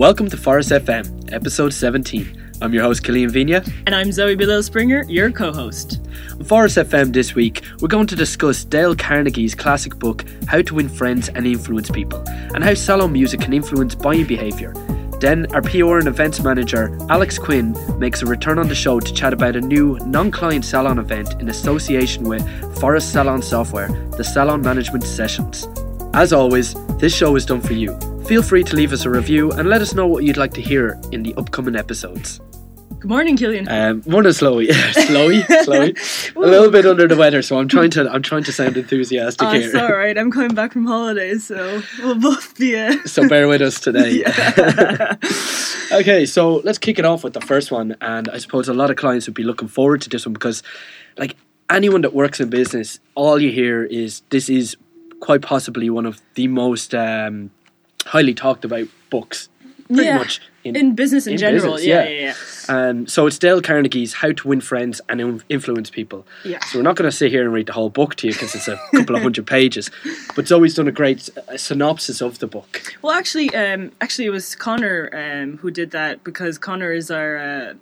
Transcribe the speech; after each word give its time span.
Welcome 0.00 0.30
to 0.30 0.38
Phorest 0.38 0.70
FM, 0.80 1.30
episode 1.30 1.74
17. 1.74 2.54
I'm 2.62 2.72
your 2.72 2.84
host, 2.84 3.04
Killian 3.04 3.30
Vigna. 3.30 3.70
And 3.84 3.94
I'm 3.94 4.10
Zoe 4.12 4.34
Bilal 4.34 4.62
Springer, 4.62 5.04
your 5.10 5.30
co 5.30 5.52
host. 5.52 6.00
On 6.30 6.38
Phorest 6.42 6.82
FM 6.82 7.12
this 7.12 7.34
week, 7.34 7.62
we're 7.82 7.88
going 7.88 8.06
to 8.06 8.16
discuss 8.16 8.64
Dale 8.64 8.96
Carnegie's 8.96 9.54
classic 9.54 9.98
book, 9.98 10.24
How 10.46 10.62
to 10.62 10.74
Win 10.74 10.88
Friends 10.88 11.28
and 11.28 11.46
Influence 11.46 11.90
People, 11.90 12.26
and 12.26 12.64
how 12.64 12.72
salon 12.72 13.12
music 13.12 13.42
can 13.42 13.52
influence 13.52 13.94
buying 13.94 14.24
behaviour. 14.24 14.72
Then, 15.20 15.44
our 15.54 15.60
PR 15.60 15.98
and 15.98 16.08
events 16.08 16.40
manager, 16.40 16.96
Alex 17.10 17.38
Quinn, 17.38 17.76
makes 17.98 18.22
a 18.22 18.26
return 18.26 18.58
on 18.58 18.68
the 18.68 18.74
show 18.74 19.00
to 19.00 19.12
chat 19.12 19.34
about 19.34 19.54
a 19.54 19.60
new 19.60 19.98
non 20.06 20.30
client 20.30 20.64
salon 20.64 20.98
event 20.98 21.38
in 21.42 21.50
association 21.50 22.26
with 22.26 22.42
Phorest 22.76 23.12
Salon 23.12 23.42
Software, 23.42 23.88
the 24.16 24.24
Salon 24.24 24.62
Management 24.62 25.04
Sessions. 25.04 25.68
As 26.14 26.32
always, 26.32 26.72
this 26.96 27.14
show 27.14 27.36
is 27.36 27.44
done 27.44 27.60
for 27.60 27.74
you. 27.74 27.98
Feel 28.30 28.44
free 28.44 28.62
to 28.62 28.76
leave 28.76 28.92
us 28.92 29.04
a 29.04 29.10
review 29.10 29.50
and 29.50 29.68
let 29.68 29.82
us 29.82 29.92
know 29.92 30.06
what 30.06 30.22
you'd 30.22 30.36
like 30.36 30.54
to 30.54 30.60
hear 30.62 30.96
in 31.10 31.24
the 31.24 31.34
upcoming 31.34 31.74
episodes. 31.74 32.40
Good 33.00 33.08
morning, 33.08 33.36
Killian. 33.36 33.66
Um, 33.68 34.04
morning, 34.06 34.30
Slowy. 34.30 34.68
Slowy, 34.68 35.42
Slowy. 35.42 36.36
a 36.36 36.38
little 36.38 36.70
bit 36.70 36.86
under 36.86 37.08
the 37.08 37.16
weather, 37.16 37.42
so 37.42 37.58
I'm 37.58 37.66
trying 37.66 37.90
to 37.90 38.08
I'm 38.08 38.22
trying 38.22 38.44
to 38.44 38.52
sound 38.52 38.76
enthusiastic 38.76 39.48
oh, 39.48 39.50
here. 39.50 39.66
It's 39.66 39.74
all 39.74 39.92
right. 39.92 40.16
I'm 40.16 40.30
coming 40.30 40.54
back 40.54 40.72
from 40.74 40.86
holidays, 40.86 41.44
so 41.44 41.82
we'll 42.04 42.20
both 42.20 42.56
be. 42.56 42.76
Uh... 42.78 42.98
so 43.04 43.28
bear 43.28 43.48
with 43.48 43.62
us 43.62 43.80
today. 43.80 44.22
okay, 45.92 46.24
so 46.24 46.58
let's 46.58 46.78
kick 46.78 47.00
it 47.00 47.04
off 47.04 47.24
with 47.24 47.32
the 47.32 47.40
first 47.40 47.72
one, 47.72 47.96
and 48.00 48.28
I 48.28 48.38
suppose 48.38 48.68
a 48.68 48.74
lot 48.74 48.90
of 48.90 48.96
clients 48.96 49.26
would 49.26 49.34
be 49.34 49.42
looking 49.42 49.66
forward 49.66 50.02
to 50.02 50.08
this 50.08 50.24
one 50.24 50.34
because, 50.34 50.62
like 51.18 51.34
anyone 51.68 52.02
that 52.02 52.14
works 52.14 52.38
in 52.38 52.48
business, 52.48 53.00
all 53.16 53.40
you 53.40 53.50
hear 53.50 53.82
is 53.82 54.22
this 54.30 54.48
is 54.48 54.76
quite 55.18 55.42
possibly 55.42 55.90
one 55.90 56.06
of 56.06 56.22
the 56.34 56.46
most 56.46 56.94
um, 56.94 57.50
highly 58.06 58.34
talked 58.34 58.64
about 58.64 58.88
books 59.10 59.48
pretty 59.86 60.04
yeah. 60.04 60.18
much 60.18 60.40
in, 60.64 60.76
in 60.76 60.94
business 60.94 61.26
in, 61.26 61.32
in 61.32 61.38
general. 61.38 61.74
Business, 61.74 61.86
yeah, 61.86 62.08
yeah, 62.08 62.34
yeah. 62.68 62.88
Um, 62.88 63.06
so 63.06 63.26
it's 63.26 63.38
Dale 63.38 63.60
Carnegie's 63.60 64.14
How 64.14 64.32
to 64.32 64.48
Win 64.48 64.60
Friends 64.60 65.00
and 65.08 65.42
Influence 65.48 65.90
People. 65.90 66.26
Yeah. 66.44 66.60
So 66.66 66.78
we're 66.78 66.82
not 66.82 66.96
going 66.96 67.10
to 67.10 67.16
sit 67.16 67.30
here 67.30 67.42
and 67.42 67.52
read 67.52 67.66
the 67.66 67.72
whole 67.72 67.90
book 67.90 68.14
to 68.16 68.28
you 68.28 68.32
because 68.32 68.54
it's 68.54 68.68
a 68.68 68.78
couple 68.94 69.16
of 69.16 69.22
hundred 69.22 69.46
pages, 69.46 69.90
but 70.36 70.46
Zoe's 70.46 70.74
done 70.74 70.88
a 70.88 70.92
great 70.92 71.28
uh, 71.36 71.56
synopsis 71.56 72.20
of 72.20 72.38
the 72.38 72.46
book. 72.46 72.82
Well, 73.02 73.12
actually, 73.12 73.54
um, 73.54 73.92
actually, 74.00 74.26
it 74.26 74.30
was 74.30 74.54
Connor 74.54 75.10
um, 75.12 75.58
who 75.58 75.70
did 75.70 75.90
that 75.90 76.24
because 76.24 76.58
Connor 76.58 76.92
is 76.92 77.10
our. 77.10 77.36
Uh, 77.36 77.74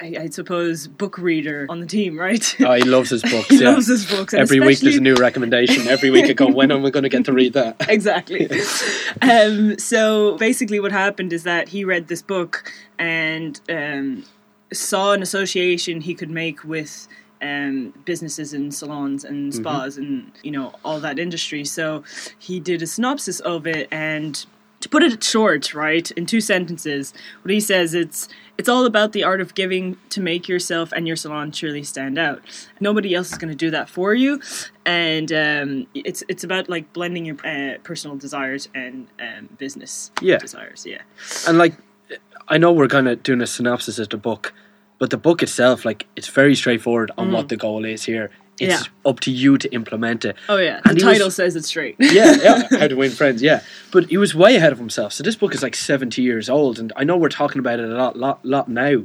I, 0.00 0.16
I, 0.20 0.28
suppose 0.28 0.86
book 0.86 1.18
reader 1.18 1.66
on 1.68 1.80
the 1.80 1.86
team, 1.86 2.18
right? 2.18 2.56
Oh, 2.60 2.74
he 2.74 2.82
loves 2.82 3.10
his 3.10 3.22
books. 3.30 3.48
he 3.48 3.60
yeah. 3.60 3.70
loves 3.70 3.88
his 3.88 4.08
books. 4.08 4.32
Every 4.32 4.60
week 4.60 4.78
there's 4.78 4.96
a 4.96 5.00
new 5.00 5.16
recommendation. 5.16 5.88
Every 5.88 6.10
week 6.10 6.26
I 6.26 6.34
go, 6.34 6.48
when 6.48 6.70
am 6.70 6.84
I 6.86 6.90
going 6.90 7.02
to 7.02 7.08
get 7.08 7.24
to 7.24 7.32
read 7.32 7.54
that? 7.54 7.76
exactly. 7.88 8.48
um, 9.22 9.78
so 9.78 10.36
basically, 10.38 10.78
what 10.78 10.92
happened 10.92 11.32
is 11.32 11.42
that 11.42 11.68
he 11.68 11.84
read 11.84 12.08
this 12.08 12.22
book 12.22 12.72
and 12.98 13.60
um, 13.68 14.24
saw 14.72 15.12
an 15.12 15.22
association 15.22 16.00
he 16.00 16.14
could 16.14 16.30
make 16.30 16.62
with 16.62 17.08
um, 17.42 17.92
businesses 18.04 18.52
and 18.52 18.72
salons 18.72 19.24
and 19.24 19.54
spas 19.54 19.94
mm-hmm. 19.94 20.02
and 20.02 20.32
you 20.42 20.50
know 20.50 20.74
all 20.84 21.00
that 21.00 21.18
industry. 21.18 21.64
So 21.64 22.04
he 22.38 22.60
did 22.60 22.82
a 22.82 22.86
synopsis 22.86 23.40
of 23.40 23.66
it 23.66 23.88
and 23.90 24.44
to 24.80 24.88
put 24.88 25.02
it 25.02 25.22
short, 25.22 25.74
right, 25.74 26.10
in 26.12 26.26
two 26.26 26.40
sentences, 26.40 27.12
what 27.42 27.50
he 27.52 27.60
says 27.60 27.94
it's 27.94 28.28
it's 28.56 28.68
all 28.68 28.86
about 28.86 29.12
the 29.12 29.22
art 29.22 29.40
of 29.40 29.54
giving 29.54 29.96
to 30.10 30.20
make 30.20 30.48
yourself 30.48 30.92
and 30.92 31.06
your 31.06 31.16
salon 31.16 31.52
truly 31.52 31.82
stand 31.82 32.18
out. 32.18 32.42
Nobody 32.80 33.14
else 33.14 33.30
is 33.30 33.38
going 33.38 33.50
to 33.50 33.56
do 33.56 33.70
that 33.70 33.88
for 33.88 34.14
you, 34.14 34.40
and 34.84 35.32
um, 35.32 35.86
it's 35.94 36.22
it's 36.28 36.44
about 36.44 36.68
like 36.68 36.92
blending 36.92 37.24
your 37.24 37.36
uh, 37.44 37.78
personal 37.82 38.16
desires 38.16 38.68
and 38.74 39.08
um, 39.20 39.48
business 39.58 40.10
yeah. 40.20 40.38
desires. 40.38 40.84
Yeah, 40.86 41.02
and 41.46 41.58
like 41.58 41.74
I 42.48 42.58
know 42.58 42.72
we're 42.72 42.88
kind 42.88 43.08
of 43.08 43.22
doing 43.22 43.40
a 43.40 43.46
synopsis 43.46 43.98
of 43.98 44.08
the 44.08 44.16
book, 44.16 44.54
but 44.98 45.10
the 45.10 45.18
book 45.18 45.42
itself, 45.42 45.84
like, 45.84 46.06
it's 46.16 46.28
very 46.28 46.54
straightforward 46.54 47.10
on 47.18 47.28
mm. 47.28 47.32
what 47.32 47.48
the 47.48 47.56
goal 47.56 47.84
is 47.84 48.04
here 48.04 48.30
it's 48.60 48.86
yeah. 48.86 49.10
up 49.10 49.20
to 49.20 49.30
you 49.30 49.58
to 49.58 49.68
implement 49.72 50.24
it. 50.24 50.36
Oh 50.48 50.56
yeah, 50.56 50.80
the 50.84 50.94
title 50.94 51.26
was, 51.26 51.36
says 51.36 51.56
it 51.56 51.64
straight. 51.64 51.96
yeah, 51.98 52.36
yeah, 52.42 52.62
how 52.78 52.88
to 52.88 52.94
win 52.94 53.10
friends. 53.10 53.42
Yeah, 53.42 53.62
but 53.92 54.06
he 54.06 54.16
was 54.16 54.34
way 54.34 54.56
ahead 54.56 54.72
of 54.72 54.78
himself. 54.78 55.12
So 55.12 55.22
this 55.22 55.36
book 55.36 55.54
is 55.54 55.62
like 55.62 55.74
seventy 55.74 56.22
years 56.22 56.48
old, 56.48 56.78
and 56.78 56.92
I 56.96 57.04
know 57.04 57.16
we're 57.16 57.28
talking 57.28 57.58
about 57.58 57.80
it 57.80 57.88
a 57.88 57.94
lot, 57.94 58.16
lot, 58.16 58.44
lot 58.44 58.68
now, 58.68 59.02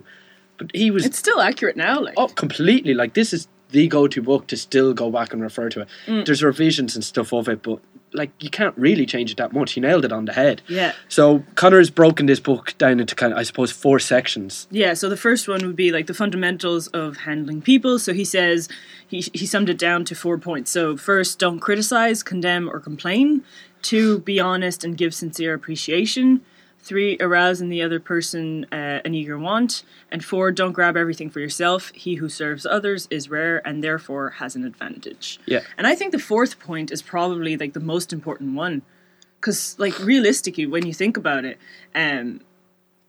but 0.57 0.71
he 0.73 0.91
was. 0.91 1.05
It's 1.05 1.17
still 1.17 1.41
accurate 1.41 1.77
now, 1.77 2.01
like 2.01 2.15
oh, 2.17 2.27
completely. 2.27 2.93
Like 2.93 3.13
this 3.13 3.33
is 3.33 3.47
the 3.69 3.87
go-to 3.87 4.21
book 4.21 4.47
to 4.47 4.55
still 4.55 4.93
go 4.93 5.09
back 5.09 5.33
and 5.33 5.41
refer 5.41 5.67
to 5.67 5.81
it. 5.81 5.87
Mm. 6.05 6.25
There's 6.25 6.43
revisions 6.43 6.95
and 6.95 7.03
stuff 7.03 7.33
of 7.33 7.49
it, 7.49 7.63
but 7.63 7.79
like 8.13 8.31
you 8.39 8.49
can't 8.49 8.77
really 8.77 9.05
change 9.05 9.31
it 9.31 9.37
that 9.37 9.53
much. 9.53 9.73
He 9.73 9.81
nailed 9.81 10.05
it 10.05 10.11
on 10.11 10.25
the 10.25 10.33
head. 10.33 10.61
Yeah. 10.67 10.93
So 11.09 11.43
Connor 11.55 11.77
has 11.77 11.89
broken 11.89 12.25
this 12.25 12.39
book 12.39 12.77
down 12.77 12.99
into 12.99 13.15
kind 13.15 13.33
of, 13.33 13.39
I 13.39 13.43
suppose, 13.43 13.71
four 13.71 13.99
sections. 13.99 14.67
Yeah. 14.71 14.93
So 14.93 15.09
the 15.09 15.17
first 15.17 15.47
one 15.47 15.65
would 15.65 15.75
be 15.75 15.91
like 15.91 16.07
the 16.07 16.13
fundamentals 16.13 16.87
of 16.87 17.17
handling 17.17 17.61
people. 17.61 17.99
So 17.99 18.13
he 18.13 18.25
says 18.25 18.69
he 19.07 19.21
he 19.33 19.45
summed 19.45 19.69
it 19.69 19.77
down 19.77 20.05
to 20.05 20.15
four 20.15 20.37
points. 20.37 20.71
So 20.71 20.97
first, 20.97 21.39
don't 21.39 21.59
criticize, 21.59 22.23
condemn, 22.23 22.69
or 22.69 22.79
complain. 22.79 23.43
Two, 23.81 24.19
be 24.19 24.39
honest 24.39 24.83
and 24.83 24.97
give 24.97 25.13
sincere 25.13 25.53
appreciation. 25.53 26.41
Three, 26.83 27.17
arouse 27.21 27.61
in 27.61 27.69
the 27.69 27.81
other 27.81 27.99
person 27.99 28.65
uh, 28.71 28.99
an 29.05 29.15
eager 29.15 29.37
want. 29.37 29.83
And 30.11 30.23
four, 30.23 30.51
don't 30.51 30.73
grab 30.73 30.97
everything 30.97 31.29
for 31.29 31.39
yourself. 31.39 31.91
He 31.95 32.15
who 32.15 32.27
serves 32.27 32.65
others 32.65 33.07
is 33.09 33.29
rare 33.29 33.65
and 33.65 33.81
therefore 33.81 34.31
has 34.31 34.55
an 34.57 34.65
advantage. 34.65 35.39
Yeah. 35.45 35.61
And 35.77 35.87
I 35.87 35.95
think 35.95 36.11
the 36.11 36.19
fourth 36.19 36.59
point 36.59 36.91
is 36.91 37.01
probably 37.01 37.55
like 37.55 37.71
the 37.71 37.79
most 37.79 38.11
important 38.11 38.55
one. 38.55 38.81
Because, 39.39 39.77
like, 39.79 39.97
realistically, 39.99 40.65
when 40.65 40.85
you 40.85 40.93
think 40.93 41.17
about 41.17 41.45
it, 41.45 41.57
um, 41.95 42.41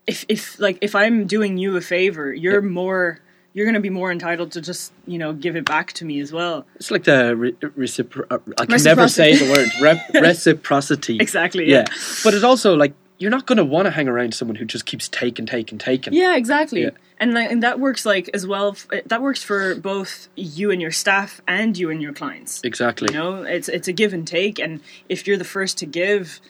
if, 0.07 0.25
if, 0.29 0.59
like, 0.61 0.79
if 0.81 0.95
I'm 0.95 1.27
doing 1.27 1.59
you 1.59 1.77
a 1.77 1.81
favor, 1.81 2.33
you're 2.33 2.63
yeah. 2.63 2.69
more 2.69 3.21
you're 3.55 3.67
going 3.67 3.75
to 3.75 3.81
be 3.81 3.91
more 3.91 4.11
entitled 4.11 4.51
to 4.53 4.61
just 4.61 4.93
you 5.07 5.17
know 5.17 5.33
give 5.33 5.57
it 5.57 5.65
back 5.65 5.93
to 5.93 6.05
me 6.05 6.19
as 6.21 6.33
well. 6.33 6.67
It's 6.75 6.91
like 6.91 7.05
the 7.05 7.37
re- 7.37 7.53
recipro- 7.53 8.27
uh, 8.31 8.39
I 8.59 8.67
can 8.67 8.83
never 8.83 9.09
say 9.09 9.37
the 9.37 9.51
word 9.51 9.69
Re- 9.81 10.21
reciprocity. 10.21 11.19
Exactly. 11.19 11.71
Yeah. 11.71 11.85
yeah. 11.89 11.95
but 12.25 12.35
it's 12.35 12.43
also 12.43 12.75
like 12.75 12.95
you're 13.19 13.31
not 13.31 13.47
going 13.47 13.59
to 13.59 13.65
want 13.65 13.87
to 13.87 13.91
hang 13.91 14.09
around 14.09 14.35
someone 14.35 14.57
who 14.57 14.65
just 14.65 14.87
keeps 14.87 15.09
taking, 15.09 15.47
taking, 15.47 15.79
taking. 15.79 16.13
Yeah, 16.13 16.37
exactly. 16.37 16.83
Yeah. 16.83 16.91
And 17.19 17.37
and 17.39 17.63
that 17.63 17.79
works 17.79 18.05
like 18.05 18.29
as 18.35 18.47
well. 18.47 18.77
That 19.07 19.23
works 19.23 19.43
for 19.43 19.77
both 19.77 20.29
you 20.35 20.71
and 20.71 20.83
your 20.83 20.91
staff 20.91 21.41
and 21.47 21.79
you 21.79 21.91
and 21.91 22.03
your 22.03 22.13
clients. 22.13 22.61
Exactly. 22.65 23.09
You 23.13 23.19
know, 23.19 23.43
it's 23.43 23.69
it's 23.69 23.87
a 23.87 23.93
give 23.93 24.13
and 24.13 24.27
take, 24.27 24.59
and 24.59 24.81
if 25.09 25.27
you're 25.27 25.37
the 25.37 25.45
first 25.45 25.79
to 25.79 25.87
give, 25.87 26.41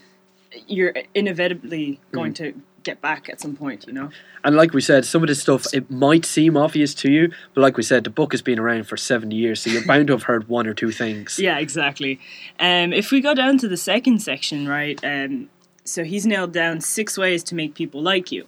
you're 0.66 0.94
inevitably 1.14 2.00
going 2.12 2.32
mm. 2.32 2.36
to 2.36 2.62
get 2.82 3.00
back 3.00 3.28
at 3.28 3.40
some 3.40 3.56
point, 3.56 3.86
you 3.86 3.92
know. 3.92 4.10
And 4.42 4.56
like 4.56 4.72
we 4.72 4.80
said, 4.80 5.04
some 5.04 5.22
of 5.22 5.28
this 5.28 5.40
stuff 5.40 5.66
it 5.74 5.90
might 5.90 6.24
seem 6.24 6.56
obvious 6.56 6.94
to 6.96 7.10
you, 7.10 7.32
but 7.52 7.60
like 7.60 7.76
we 7.76 7.82
said, 7.82 8.04
the 8.04 8.10
book 8.10 8.32
has 8.32 8.42
been 8.42 8.58
around 8.58 8.84
for 8.84 8.96
seventy 8.96 9.36
years, 9.36 9.60
so 9.60 9.70
you're 9.70 9.84
bound 9.84 10.06
to 10.06 10.14
have 10.14 10.24
heard 10.24 10.48
one 10.48 10.66
or 10.66 10.74
two 10.74 10.90
things. 10.90 11.38
Yeah, 11.44 11.58
exactly. 11.58 12.20
Um, 12.58 12.94
if 12.94 13.10
we 13.10 13.20
go 13.20 13.34
down 13.34 13.58
to 13.58 13.68
the 13.68 13.76
second 13.76 14.22
section, 14.22 14.66
right, 14.66 14.98
um, 15.04 15.50
so 15.84 16.04
he's 16.04 16.26
nailed 16.26 16.52
down 16.52 16.80
six 16.80 17.16
ways 17.18 17.42
to 17.44 17.54
make 17.54 17.74
people 17.74 18.02
like 18.02 18.32
you. 18.32 18.46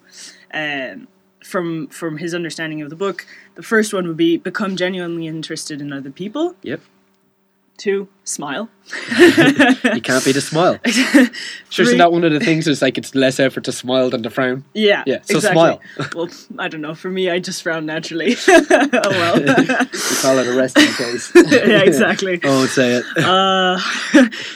Um, 0.53 1.09
from 1.45 1.87
from 1.89 2.19
his 2.19 2.35
understanding 2.35 2.83
of 2.83 2.91
the 2.91 2.97
book, 2.97 3.27
the 3.55 3.63
first 3.63 3.95
one 3.95 4.09
would 4.09 4.17
be 4.17 4.37
become 4.37 4.77
genuinely 4.77 5.27
interested 5.27 5.81
in 5.81 5.93
other 5.93 6.11
people. 6.11 6.57
Yep. 6.63 6.81
Two, 7.77 8.09
smile. 8.25 8.71
you 9.19 10.01
can't 10.01 10.25
beat 10.25 10.37
a 10.37 10.41
smile. 10.41 10.79
sure, 11.69 11.85
isn't 11.85 11.99
that 11.99 12.11
one 12.11 12.25
of 12.25 12.33
the 12.33 12.41
things? 12.41 12.67
It's 12.67 12.81
like 12.81 12.97
it's 12.97 13.15
less 13.15 13.39
effort 13.39 13.65
to 13.65 13.73
smile 13.73 14.09
than 14.09 14.23
to 14.23 14.31
frown. 14.31 14.65
Yeah, 14.73 15.03
yeah. 15.07 15.21
So 15.23 15.37
exactly. 15.37 15.53
smile. 15.53 15.81
well, 16.15 16.29
I 16.59 16.69
don't 16.69 16.81
know. 16.81 16.95
For 16.95 17.11
me, 17.11 17.29
I 17.29 17.39
just 17.39 17.63
frown 17.63 17.85
naturally. 17.85 18.37
oh 18.49 18.89
well. 18.93 19.41
we 19.41 20.17
call 20.23 20.39
it 20.39 20.47
a 20.47 20.57
resting 20.57 20.87
face. 20.87 21.33
yeah, 21.35 21.83
exactly. 21.83 22.41
Oh, 22.45 22.67
say 22.67 23.03
it. 23.03 23.05
Uh, 23.19 23.79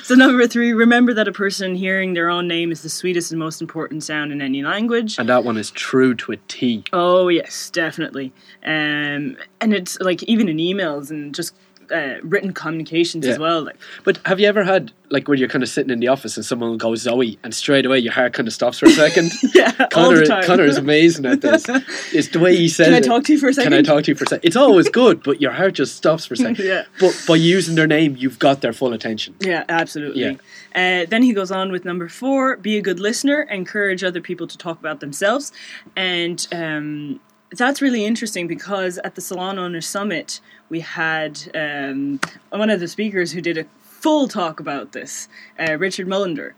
so 0.02 0.14
number 0.14 0.46
three, 0.46 0.72
remember 0.72 1.12
that 1.12 1.28
a 1.28 1.32
person 1.32 1.74
hearing 1.74 2.14
their 2.14 2.30
own 2.30 2.48
name 2.48 2.72
is 2.72 2.82
the 2.82 2.88
sweetest 2.88 3.32
and 3.32 3.38
most 3.38 3.60
important 3.60 4.02
sound 4.02 4.32
in 4.32 4.40
any 4.40 4.62
language. 4.62 5.18
And 5.18 5.28
that 5.28 5.44
one 5.44 5.58
is 5.58 5.70
true 5.70 6.14
to 6.14 6.32
a 6.32 6.36
T. 6.48 6.84
Oh 6.92 7.28
yes, 7.28 7.68
definitely. 7.70 8.32
Um, 8.64 9.36
and 9.60 9.74
it's 9.74 9.98
like 10.00 10.22
even 10.22 10.48
in 10.48 10.56
emails 10.56 11.10
and 11.10 11.34
just 11.34 11.54
uh, 11.90 12.16
written 12.22 12.52
communications 12.52 13.26
yeah. 13.26 13.32
as 13.32 13.38
well. 13.38 13.62
Like, 13.62 13.76
but 14.04 14.18
have 14.24 14.40
you 14.40 14.46
ever 14.46 14.64
had 14.64 14.92
like 15.10 15.26
when 15.26 15.38
you're 15.38 15.48
kind 15.48 15.62
of 15.62 15.68
sitting 15.68 15.90
in 15.90 15.98
the 15.98 16.08
office 16.08 16.36
and 16.36 16.46
someone 16.46 16.76
goes 16.78 17.02
Zoe, 17.02 17.38
and 17.42 17.54
straight 17.54 17.84
away 17.84 17.98
your 17.98 18.12
heart 18.12 18.32
kind 18.32 18.46
of 18.46 18.54
stops 18.54 18.78
for 18.78 18.86
a 18.86 18.90
second? 18.90 19.32
yeah, 19.54 19.72
Connor, 19.88 20.06
all 20.06 20.14
the 20.14 20.26
time. 20.26 20.44
Connor 20.44 20.64
is 20.64 20.76
amazing 20.76 21.26
at 21.26 21.40
this. 21.40 21.66
It's 22.12 22.28
the 22.28 22.38
way 22.38 22.56
he 22.56 22.68
says. 22.68 22.86
Can 22.86 22.94
I 22.94 23.00
talk 23.00 23.24
to 23.24 23.32
you 23.32 23.38
for 23.38 23.48
a 23.48 23.54
second? 23.54 23.72
Can 23.72 23.78
I 23.78 23.82
talk 23.82 24.04
to 24.04 24.10
you 24.10 24.14
for 24.14 24.24
a 24.24 24.26
second? 24.26 24.46
It's 24.46 24.56
always 24.56 24.88
good, 25.00 25.22
but 25.22 25.40
your 25.40 25.52
heart 25.52 25.74
just 25.74 25.96
stops 25.96 26.26
for 26.26 26.34
a 26.34 26.36
second. 26.36 26.64
yeah. 26.64 26.84
But 26.98 27.20
by 27.26 27.36
using 27.36 27.74
their 27.74 27.86
name, 27.86 28.16
you've 28.16 28.38
got 28.38 28.60
their 28.60 28.72
full 28.72 28.92
attention. 28.92 29.34
Yeah, 29.40 29.64
absolutely. 29.68 30.22
Yeah. 30.22 30.32
Uh, 30.74 31.06
then 31.08 31.22
he 31.22 31.32
goes 31.32 31.50
on 31.50 31.72
with 31.72 31.84
number 31.84 32.08
four: 32.08 32.56
be 32.56 32.78
a 32.78 32.82
good 32.82 33.00
listener, 33.00 33.42
encourage 33.42 34.04
other 34.04 34.20
people 34.20 34.46
to 34.46 34.58
talk 34.58 34.78
about 34.78 35.00
themselves, 35.00 35.52
and 35.96 36.46
um, 36.52 37.20
that's 37.56 37.82
really 37.82 38.04
interesting 38.04 38.46
because 38.46 38.98
at 38.98 39.14
the 39.14 39.20
Salon 39.20 39.58
Owner 39.58 39.80
Summit, 39.80 40.40
we 40.68 40.80
had 40.80 41.40
um, 41.54 42.20
one 42.50 42.70
of 42.70 42.80
the 42.80 42.88
speakers 42.88 43.32
who 43.32 43.40
did 43.40 43.58
a 43.58 43.64
full 43.82 44.28
talk 44.28 44.60
about 44.60 44.92
this, 44.92 45.28
uh, 45.58 45.76
Richard 45.78 46.06
Mullender. 46.06 46.52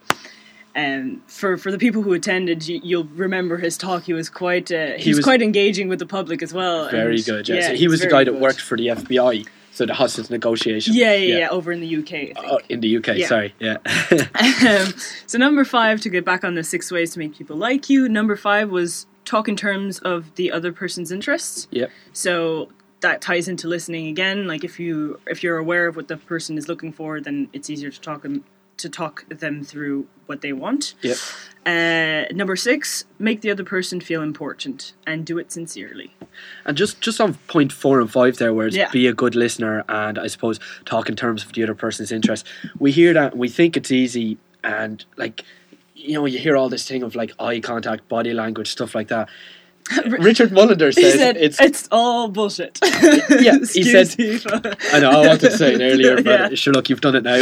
um, 0.77 1.23
for 1.27 1.57
for 1.57 1.71
the 1.71 1.79
people 1.79 2.03
who 2.03 2.13
attended, 2.13 2.67
you, 2.69 2.81
you'll 2.83 3.05
remember 3.15 3.57
his 3.59 3.77
talk. 3.77 4.05
He 4.05 4.13
was 4.13 4.29
quite 4.31 4.71
uh, 4.73 4.93
he, 4.97 5.05
He 5.05 5.11
was, 5.11 5.19
was- 5.19 5.25
quite 5.25 5.43
engaging 5.43 5.89
with 5.89 5.99
the 5.99 6.07
public 6.07 6.43
as 6.43 6.53
well. 6.55 6.89
Very 6.91 7.17
and- 7.17 7.25
good. 7.25 7.49
Yeah. 7.49 7.57
yeah 7.57 7.69
so 7.69 7.75
he 7.75 7.89
was 7.89 8.01
the 8.01 8.07
guy 8.09 8.25
that 8.25 8.33
good. 8.33 8.41
worked 8.41 8.61
for 8.61 8.77
the 8.79 8.87
FBI, 8.89 9.47
so 9.73 9.87
the 9.87 9.95
hostage 9.95 10.31
negotiation. 10.31 10.95
Yeah, 10.95 11.15
yeah, 11.15 11.39
yeah, 11.39 11.49
over 11.49 11.73
in 11.73 11.81
the 11.81 11.97
UK. 11.97 12.13
I 12.13 12.25
think. 12.27 12.37
Oh, 12.39 12.61
in 12.69 12.81
the 12.81 12.97
UK, 12.99 13.09
Yeah. 13.17 13.27
sorry. 13.27 13.55
Yeah. 13.59 13.79
um, 14.87 14.95
so 15.27 15.37
number 15.39 15.65
five 15.65 16.01
to 16.03 16.09
get 16.11 16.25
back 16.25 16.45
on 16.45 16.55
the 16.55 16.65
six 16.65 16.91
ways 16.93 17.13
to 17.15 17.19
make 17.19 17.37
people 17.37 17.57
like 17.57 17.91
you. 17.91 18.09
Number 18.09 18.37
five 18.37 18.71
was 18.71 19.07
talk 19.25 19.49
in 19.49 19.57
terms 19.57 19.99
of 20.01 20.35
the 20.35 20.51
other 20.53 20.73
person's 20.73 21.11
interests. 21.13 21.69
Yeah. 21.71 21.87
So 22.13 22.71
that 23.01 23.21
ties 23.21 23.49
into 23.49 23.67
listening 23.69 24.07
again. 24.09 24.47
Like 24.47 24.65
if 24.65 24.79
you 24.79 25.21
if 25.27 25.43
you're 25.43 25.59
aware 25.59 25.87
of 25.89 25.97
what 25.97 26.09
the 26.09 26.17
person 26.17 26.57
is 26.59 26.69
looking 26.69 26.93
for, 26.93 27.21
then 27.21 27.49
it's 27.53 27.69
easier 27.71 27.91
to 27.91 28.01
talk 28.01 28.23
them 28.23 28.45
to 28.79 28.89
talk 28.89 29.29
them 29.29 29.63
through 29.63 30.07
what 30.27 30.41
they 30.41 30.53
want. 30.53 30.95
Yep. 31.03 31.17
Uh, 31.65 32.25
number 32.35 32.57
six, 32.57 33.05
make 33.19 33.41
the 33.43 33.51
other 33.51 33.63
person 33.63 34.01
feel 34.01 34.23
important 34.23 34.95
and 35.07 35.25
do 35.25 35.39
it 35.39 35.53
sincerely. 35.53 36.15
And 36.65 36.77
just 36.77 37.01
just 37.01 37.21
on 37.21 37.35
point 37.49 37.71
four 37.73 38.01
and 38.01 38.11
five 38.11 38.39
there, 38.39 38.53
where 38.55 38.67
it's 38.67 38.77
Yeah. 38.77 38.91
be 38.91 39.07
a 39.07 39.13
good 39.13 39.35
listener 39.35 39.85
and 39.89 40.19
I 40.19 40.27
suppose 40.27 40.59
talk 40.85 41.09
in 41.09 41.17
terms 41.17 41.45
of 41.45 41.53
the 41.53 41.63
other 41.63 41.75
person's 41.75 42.11
interest. 42.11 42.47
We 42.79 42.91
hear 42.93 43.13
that 43.15 43.37
we 43.37 43.49
think 43.49 43.77
it's 43.77 43.91
easy 43.93 44.39
and 44.65 45.05
like 45.17 45.45
you 46.03 46.15
know, 46.15 46.27
you 46.27 46.39
hear 46.39 46.57
all 46.57 46.69
this 46.69 46.87
thing 46.87 47.03
of 47.03 47.15
like 47.15 47.33
eye 47.39 47.61
contact, 47.61 48.09
body 48.09 48.33
language, 48.35 48.69
stuff 48.71 48.95
like 48.95 49.09
that. 49.09 49.29
Richard 50.07 50.51
Mullender 50.51 50.95
says 50.95 51.15
said 51.15 51.37
it's 51.37 51.61
it's, 51.61 51.89
all 51.91 52.29
bullshit. 52.29 52.79
Yeah, 53.41 53.59
he 53.59 53.83
said- 53.83 54.41
for- 54.41 54.77
I 54.93 55.01
know 55.01 55.11
I 55.11 55.27
wanted 55.27 55.41
to 55.41 55.57
say 55.59 55.75
it 55.75 55.81
earlier, 55.93 56.17
but 56.23 56.25
Yeah. 56.53 56.55
sure 56.55 56.73
look 56.73 56.89
you've 56.89 57.01
done 57.01 57.17
it 57.17 57.25
now. 57.25 57.41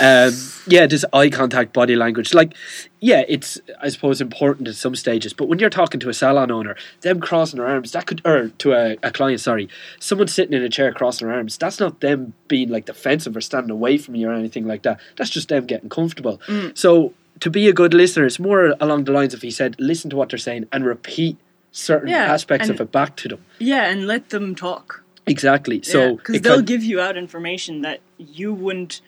um, 0.00 0.34
yeah, 0.66 0.86
this 0.86 1.04
eye 1.14 1.30
contact, 1.30 1.72
body 1.72 1.96
language. 1.96 2.34
Like 2.34 2.54
yeah, 3.00 3.24
it's 3.26 3.58
I 3.80 3.88
suppose 3.88 4.20
important 4.20 4.68
at 4.68 4.74
some 4.74 4.94
stages, 4.94 5.32
but 5.32 5.48
when 5.48 5.58
you're 5.58 5.70
talking 5.70 5.98
to 6.00 6.10
a 6.10 6.14
salon 6.14 6.50
owner, 6.50 6.76
them 7.00 7.20
crossing 7.20 7.58
their 7.58 7.68
arms, 7.68 7.92
that 7.92 8.06
could 8.06 8.20
or 8.26 8.48
to 8.48 8.74
a, 8.74 8.96
a 9.02 9.10
client, 9.10 9.40
sorry, 9.40 9.68
someone 10.00 10.28
sitting 10.28 10.52
in 10.52 10.62
a 10.62 10.68
chair 10.68 10.92
crossing 10.92 11.26
their 11.28 11.36
arms, 11.36 11.56
that's 11.56 11.80
not 11.80 12.00
them 12.00 12.34
being 12.48 12.68
like 12.68 12.84
defensive 12.84 13.34
or 13.34 13.40
standing 13.40 13.70
away 13.70 13.96
from 13.96 14.14
you 14.14 14.28
or 14.28 14.34
anything 14.34 14.66
like 14.66 14.82
that. 14.82 15.00
That's 15.16 15.30
just 15.30 15.48
them 15.48 15.64
getting 15.66 15.88
comfortable. 15.88 16.38
So 16.74 17.14
to 17.40 17.50
be 17.50 17.68
a 17.68 17.72
good 17.72 17.94
listener, 17.94 18.24
it's 18.26 18.38
more 18.38 18.74
along 18.80 19.04
the 19.04 19.12
lines 19.12 19.34
of 19.34 19.42
he 19.42 19.50
said, 19.50 19.76
listen 19.78 20.10
to 20.10 20.16
what 20.16 20.28
they're 20.30 20.38
saying 20.38 20.66
and 20.72 20.84
repeat 20.86 21.36
certain 21.72 22.08
Yeah, 22.08 22.24
aspects 22.32 22.68
and- 22.68 22.78
of 22.78 22.86
it 22.86 22.92
back 22.92 23.16
to 23.16 23.28
them. 23.28 23.44
yeah, 23.58 23.86
and 23.90 24.06
let 24.06 24.30
them 24.30 24.54
talk. 24.54 25.02
Exactly. 25.26 25.82
So 25.82 26.16
because 26.16 26.36
it 26.36 26.42
they'll 26.42 26.56
kind- 26.56 26.66
give 26.66 26.84
you 26.84 27.00
out 27.00 27.16
information 27.16 27.82
that 27.82 28.00
you 28.18 28.52
wouldn't 28.52 29.00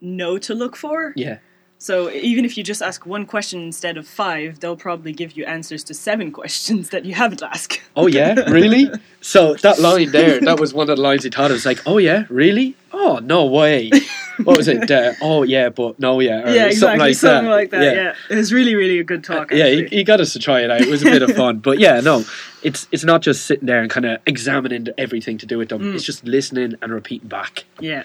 know 0.00 0.38
to 0.38 0.54
look 0.54 0.76
for. 0.76 1.12
yeah. 1.16 1.38
So 1.80 2.10
even 2.10 2.44
if 2.44 2.58
you 2.58 2.64
just 2.64 2.82
ask 2.82 3.06
one 3.06 3.24
question 3.24 3.62
instead 3.62 3.96
of 3.96 4.06
five, 4.06 4.58
they'll 4.58 4.76
probably 4.76 5.12
give 5.12 5.36
you 5.36 5.44
answers 5.44 5.84
to 5.84 5.94
seven 5.94 6.32
questions 6.40 6.90
that 6.90 7.04
you 7.04 7.14
haven't 7.14 7.42
asked. 7.42 7.80
Oh 7.96 8.06
yeah, 8.08 8.34
really? 8.50 8.90
So 9.20 9.54
that 9.54 9.78
line 9.78 10.10
there, 10.10 10.40
that 10.40 10.58
was 10.58 10.74
one 10.74 10.90
of 10.90 10.96
the 10.96 11.02
lines 11.02 11.22
he 11.24 11.30
taught 11.30 11.50
us. 11.52 11.64
Like, 11.64 11.80
oh 11.86 11.98
yeah, 11.98 12.24
really? 12.28 12.74
Oh 12.92 13.20
no 13.22 13.44
way. 13.46 13.90
What 14.44 14.56
was 14.56 14.68
it? 14.68 14.88
Uh, 14.88 15.14
oh 15.20 15.42
yeah, 15.42 15.68
but 15.68 15.98
no 15.98 16.20
yeah. 16.20 16.48
Yeah, 16.48 16.66
exactly, 16.66 16.74
Something 16.76 16.98
like 17.00 17.14
something 17.16 17.44
that. 17.46 17.50
like 17.50 17.70
that. 17.70 17.96
Yeah. 17.96 18.14
it 18.30 18.36
was 18.36 18.52
really, 18.52 18.76
really 18.76 19.00
a 19.00 19.02
good 19.02 19.24
talk. 19.24 19.50
Yeah, 19.50 19.66
he, 19.66 19.86
he 19.86 20.04
got 20.04 20.20
us 20.20 20.32
to 20.34 20.38
try 20.38 20.60
it 20.60 20.70
out. 20.70 20.80
It 20.80 20.86
was 20.88 21.02
a 21.02 21.06
bit 21.06 21.22
of 21.22 21.32
fun, 21.32 21.58
but 21.58 21.80
yeah, 21.80 21.98
no, 21.98 22.24
it's 22.62 22.86
it's 22.92 23.02
not 23.02 23.20
just 23.20 23.46
sitting 23.46 23.66
there 23.66 23.82
and 23.82 23.90
kind 23.90 24.06
of 24.06 24.20
examining 24.26 24.86
everything 24.96 25.38
to 25.38 25.46
do 25.46 25.58
with 25.58 25.70
them. 25.70 25.82
Mm. 25.82 25.94
It's 25.96 26.04
just 26.04 26.22
listening 26.24 26.76
and 26.80 26.92
repeating 26.92 27.26
back. 27.28 27.64
yeah. 27.80 28.04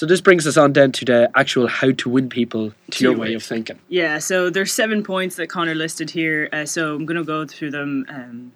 So 0.00 0.06
this 0.06 0.22
brings 0.22 0.46
us 0.46 0.56
on 0.56 0.72
then 0.72 0.92
to 0.92 1.04
the 1.04 1.30
actual 1.34 1.66
how 1.66 1.90
to 1.90 2.08
win 2.08 2.30
people 2.30 2.72
to 2.92 3.04
your 3.04 3.12
your 3.12 3.20
way 3.20 3.28
way. 3.28 3.34
of 3.34 3.42
thinking. 3.42 3.78
Yeah, 3.90 4.16
so 4.16 4.48
there's 4.48 4.72
seven 4.72 5.02
points 5.02 5.36
that 5.36 5.48
Connor 5.48 5.74
listed 5.74 6.08
here. 6.08 6.48
Uh, 6.54 6.64
so 6.64 6.94
I'm 6.94 7.04
going 7.04 7.18
to 7.18 7.22
go 7.22 7.44
through 7.44 7.72
them 7.72 8.06
um, 8.08 8.52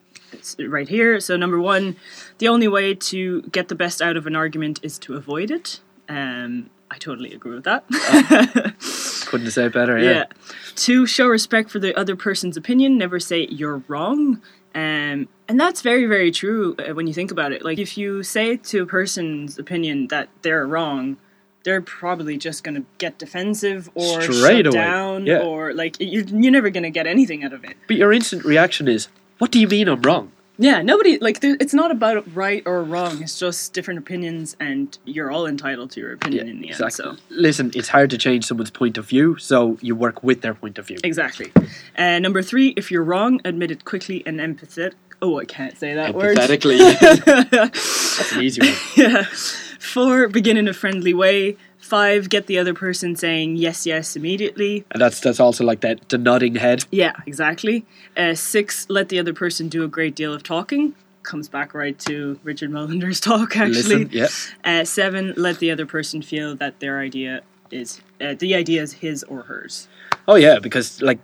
right 0.58 0.88
here. 0.88 1.20
So 1.20 1.37
number 1.37 1.61
one, 1.61 1.96
the 2.38 2.49
only 2.49 2.67
way 2.67 2.94
to 2.94 3.43
get 3.43 3.69
the 3.69 3.75
best 3.75 4.00
out 4.00 4.17
of 4.17 4.26
an 4.26 4.35
argument 4.35 4.81
is 4.82 4.99
to 5.00 5.17
avoid 5.17 5.50
it. 5.50 5.81
Um, 6.08 6.70
I 6.91 6.96
totally 6.96 7.35
agree 7.35 7.56
with 7.56 7.64
that. 7.64 7.85
Couldn't 9.26 9.50
say 9.50 9.67
it 9.67 9.75
better. 9.75 9.99
Yeah. 9.99 10.11
yeah. 10.11 10.25
To 10.76 11.05
show 11.06 11.26
respect 11.26 11.70
for 11.70 11.79
the 11.79 11.94
other 11.94 12.17
person's 12.17 12.56
opinion, 12.56 12.96
never 12.96 13.20
say 13.20 13.46
you're 13.50 13.82
wrong. 13.87 14.41
Um, 14.75 15.29
and 15.46 15.61
that's 15.61 15.82
very, 15.82 16.06
very 16.06 16.31
true 16.31 16.75
uh, 16.79 16.94
when 16.94 17.06
you 17.06 17.12
think 17.12 17.31
about 17.31 17.52
it. 17.52 17.62
Like, 17.62 17.79
if 17.79 17.99
you 17.99 18.23
say 18.23 18.56
to 18.56 18.85
a 18.85 18.87
person's 18.87 19.58
opinion 19.58 20.08
that 20.08 20.31
they're 20.41 20.67
wrong, 20.67 21.19
they're 21.64 21.82
probably 21.82 22.37
just 22.37 22.62
going 22.62 22.76
to 22.76 22.84
get 22.99 23.19
defensive 23.19 23.90
or 23.94 24.22
Straight 24.22 24.64
shut 24.64 24.66
away, 24.66 24.84
down, 24.84 25.26
yeah. 25.26 25.38
or 25.38 25.75
like 25.75 25.96
you're, 25.99 26.25
you're 26.25 26.52
never 26.52 26.70
going 26.70 26.84
to 26.84 26.90
get 26.90 27.06
anything 27.06 27.43
out 27.43 27.52
of 27.52 27.64
it. 27.64 27.76
But 27.88 27.96
your 27.96 28.12
instant 28.12 28.44
reaction 28.44 28.87
is, 28.87 29.08
"What 29.38 29.50
do 29.50 29.58
you 29.58 29.66
mean 29.66 29.88
I'm 29.88 30.02
wrong?" 30.02 30.31
Yeah, 30.56 30.82
nobody 30.82 31.19
like 31.19 31.40
there, 31.40 31.56
it's 31.58 31.75
not 31.75 31.90
about 31.90 32.32
right 32.34 32.62
or 32.64 32.84
wrong. 32.84 33.20
It's 33.22 33.38
just 33.38 33.72
different 33.72 33.99
opinions, 33.99 34.56
and 34.61 34.96
you're 35.05 35.31
all 35.31 35.46
entitled 35.46 35.90
to 35.93 36.00
your 36.00 36.12
opinion 36.12 36.49
in 36.49 36.61
the 36.61 36.70
end. 36.70 36.93
So 36.93 37.16
Listen, 37.31 37.72
it's 37.75 37.88
hard 37.88 38.10
to 38.10 38.19
change 38.19 38.44
someone's 38.44 38.70
point 38.70 38.96
of 38.96 39.08
view, 39.08 39.37
so 39.38 39.78
you 39.81 39.96
work 39.96 40.22
with 40.22 40.43
their 40.43 40.55
point 40.55 40.78
of 40.78 40.87
view. 40.87 40.99
Exactly. 41.02 41.52
Uh, 41.99 42.20
number 42.20 42.40
three, 42.40 42.69
if 42.76 42.93
you're 42.93 43.02
wrong, 43.02 43.40
admit 43.44 43.72
it 43.72 43.84
quickly 43.84 44.22
and 44.26 44.38
empathetic. 44.38 44.93
Oh, 45.20 45.38
I 45.40 45.44
can't 45.44 45.76
say 45.76 45.94
that 45.94 46.14
word. 46.14 46.37
Empathetically. 46.37 46.78
That's 47.60 48.32
an 48.32 48.43
easy 48.43 48.60
one. 48.60 48.75
yeah. 48.96 49.25
Four, 49.84 50.28
begin 50.28 50.56
in 50.56 50.66
a 50.66 50.72
friendly 50.72 51.12
way. 51.12 51.56
Five, 51.78 52.31
get 52.31 52.46
the 52.46 52.58
other 52.58 52.72
person 52.72 53.14
saying 53.14 53.56
yes, 53.56 53.86
yes 53.86 54.16
immediately. 54.16 54.84
And 54.90 55.00
that's 55.02 55.20
that's 55.20 55.38
also 55.38 55.64
like 55.64 55.82
that 55.82 56.08
the 56.08 56.16
nodding 56.16 56.54
head. 56.54 56.86
Yeah, 56.90 57.12
exactly. 57.26 57.84
Uh, 58.16 58.34
six, 58.34 58.86
let 58.88 59.10
the 59.10 59.19
other 59.19 59.34
person 59.34 59.69
do 59.69 59.84
a 59.84 59.88
great 59.88 60.16
deal 60.16 60.32
of 60.32 60.42
talking. 60.42 60.94
Comes 61.22 61.48
back 61.48 61.75
right 61.75 61.98
to 62.00 62.40
Richard 62.42 62.70
Mullender's 62.70 63.20
talk, 63.31 63.56
actually. 63.56 64.06
Listen, 64.06 64.10
yeah. 64.10 64.81
Uh, 64.81 64.84
seven, 64.84 65.34
let 65.36 65.58
the 65.58 65.70
other 65.70 65.86
person 65.86 66.22
feel 66.22 66.56
that 66.56 66.81
their 66.81 67.00
idea 67.00 67.42
is 67.70 68.00
uh, 68.20 68.34
the 68.38 68.54
idea 68.54 68.82
is 68.82 68.94
his 68.94 69.22
or 69.25 69.42
hers. 69.42 69.88
Oh 70.26 70.36
yeah, 70.36 70.58
because 70.58 71.02
like 71.02 71.19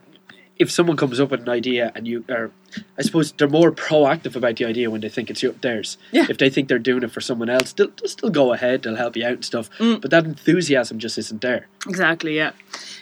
if 0.60 0.70
someone 0.70 0.96
comes 0.96 1.18
up 1.18 1.30
with 1.30 1.40
an 1.40 1.48
idea 1.48 1.90
and 1.94 2.06
you 2.06 2.24
are 2.28 2.52
I 2.96 3.02
suppose 3.02 3.32
they're 3.32 3.48
more 3.48 3.72
proactive 3.72 4.36
about 4.36 4.56
the 4.56 4.66
idea 4.66 4.90
when 4.90 5.00
they 5.00 5.08
think 5.08 5.30
it's 5.30 5.44
theirs. 5.60 5.98
Yeah. 6.12 6.26
If 6.28 6.38
they 6.38 6.50
think 6.50 6.68
they're 6.68 6.78
doing 6.78 7.02
it 7.02 7.10
for 7.10 7.20
someone 7.20 7.48
else, 7.48 7.72
they'll, 7.72 7.88
they'll 7.88 8.08
still 8.08 8.30
go 8.30 8.52
ahead, 8.52 8.82
they'll 8.82 8.94
help 8.94 9.16
you 9.16 9.24
out 9.24 9.32
and 9.32 9.44
stuff. 9.44 9.70
Mm. 9.78 10.00
But 10.00 10.12
that 10.12 10.24
enthusiasm 10.24 11.00
just 11.00 11.18
isn't 11.18 11.40
there. 11.40 11.66
Exactly, 11.88 12.36
yeah. 12.36 12.52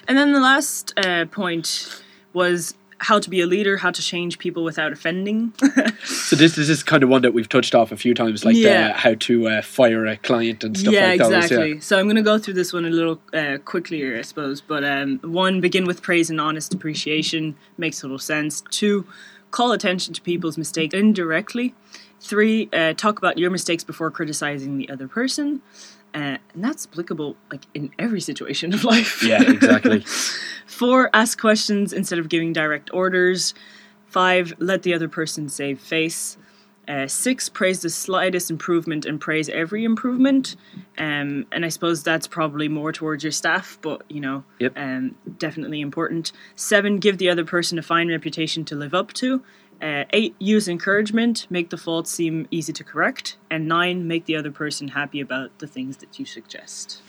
And 0.06 0.16
then 0.16 0.32
the 0.32 0.40
last 0.40 0.94
uh, 0.96 1.26
point 1.26 2.02
was 2.32 2.74
how 3.00 3.18
to 3.18 3.30
be 3.30 3.40
a 3.40 3.46
leader, 3.46 3.76
how 3.76 3.90
to 3.90 4.02
change 4.02 4.38
people 4.38 4.64
without 4.64 4.92
offending. 4.92 5.52
So 6.04 6.36
this, 6.36 6.56
this 6.56 6.68
is 6.68 6.82
kind 6.82 7.02
of 7.02 7.08
one 7.08 7.22
that 7.22 7.32
we've 7.32 7.48
touched 7.48 7.74
off 7.74 7.90
a 7.90 7.96
few 7.96 8.12
times, 8.12 8.44
like 8.44 8.54
Yeah. 8.54 8.88
the, 8.88 8.94
how 8.94 9.14
to 9.14 9.48
uh, 9.48 9.62
fire 9.62 10.04
a 10.06 10.16
client 10.16 10.62
and 10.62 10.76
stuff 10.76 10.92
yeah, 10.92 11.06
like 11.08 11.20
that. 11.20 11.30
Yeah, 11.30 11.38
exactly. 11.38 11.80
So 11.80 11.98
I'm 11.98 12.04
going 12.04 12.16
to 12.16 12.22
go 12.22 12.38
through 12.38 12.54
this 12.54 12.72
one 12.72 12.84
a 12.84 12.90
little 12.90 13.20
uh, 13.32 13.58
quickly 13.64 13.96
here, 13.96 14.18
I 14.18 14.22
suppose. 14.22 14.60
But 14.60 14.84
um, 14.84 15.18
one, 15.22 15.60
begin 15.60 15.86
with 15.86 16.02
praise 16.02 16.28
and 16.28 16.40
honest 16.40 16.74
appreciation. 16.74 17.56
Makes 17.78 18.00
total 18.00 18.18
sense. 18.18 18.62
Two, 18.70 19.06
call 19.50 19.72
attention 19.72 20.12
to 20.14 20.22
people's 20.22 20.58
mistakes 20.58 20.94
indirectly. 20.94 21.74
Three, 22.20 22.68
uh, 22.72 22.92
talk 22.94 23.18
about 23.18 23.38
your 23.38 23.50
mistakes 23.50 23.84
before 23.84 24.10
criticizing 24.10 24.76
the 24.76 24.90
other 24.90 25.08
person. 25.08 25.62
Uh, 26.14 26.38
and 26.54 26.64
that's 26.64 26.86
applicable 26.86 27.36
like 27.50 27.62
in 27.74 27.90
every 27.98 28.20
situation 28.20 28.72
of 28.72 28.84
life. 28.94 29.22
Yeah, 29.22 29.42
exactly. 29.42 30.00
Four, 30.66 31.10
ask 31.12 31.38
questions 31.40 31.92
instead 31.92 32.18
of 32.18 32.28
giving 32.28 32.52
direct 32.52 32.90
orders. 32.92 33.54
Five, 34.06 34.54
let 34.58 34.82
the 34.82 34.94
other 34.94 35.08
person 35.08 35.48
save 35.48 35.80
face. 35.80 36.36
Uh, 36.86 37.06
six, 37.06 37.50
praise 37.50 37.82
the 37.82 37.90
slightest 37.90 38.50
improvement 38.50 39.04
and 39.04 39.20
praise 39.20 39.50
every 39.50 39.84
improvement. 39.84 40.56
Um, 40.96 41.44
and 41.52 41.66
I 41.66 41.68
suppose 41.68 42.02
that's 42.02 42.26
probably 42.26 42.68
more 42.68 42.92
towards 42.92 43.22
your 43.22 43.30
staff, 43.32 43.78
but 43.82 44.02
you 44.08 44.20
know, 44.20 44.44
Yep. 44.58 44.72
um, 44.76 45.14
definitely 45.36 45.82
important. 45.82 46.32
Seven, 46.56 46.96
give 46.98 47.18
the 47.18 47.28
other 47.28 47.44
person 47.44 47.78
a 47.78 47.82
fine 47.82 48.08
reputation 48.08 48.64
to 48.66 48.74
live 48.74 48.94
up 48.94 49.12
to. 49.14 49.42
Uh, 49.80 50.04
eight, 50.12 50.34
use 50.40 50.66
encouragement, 50.68 51.46
make 51.50 51.70
the 51.70 51.76
faults 51.76 52.10
seem 52.10 52.48
easy 52.50 52.72
to 52.72 52.82
correct. 52.82 53.36
And 53.50 53.68
nine, 53.68 54.08
make 54.08 54.24
the 54.24 54.34
other 54.36 54.50
person 54.50 54.88
happy 54.88 55.20
about 55.20 55.56
the 55.60 55.66
things 55.68 55.98
that 55.98 56.18
you 56.18 56.24
suggest. 56.26 57.00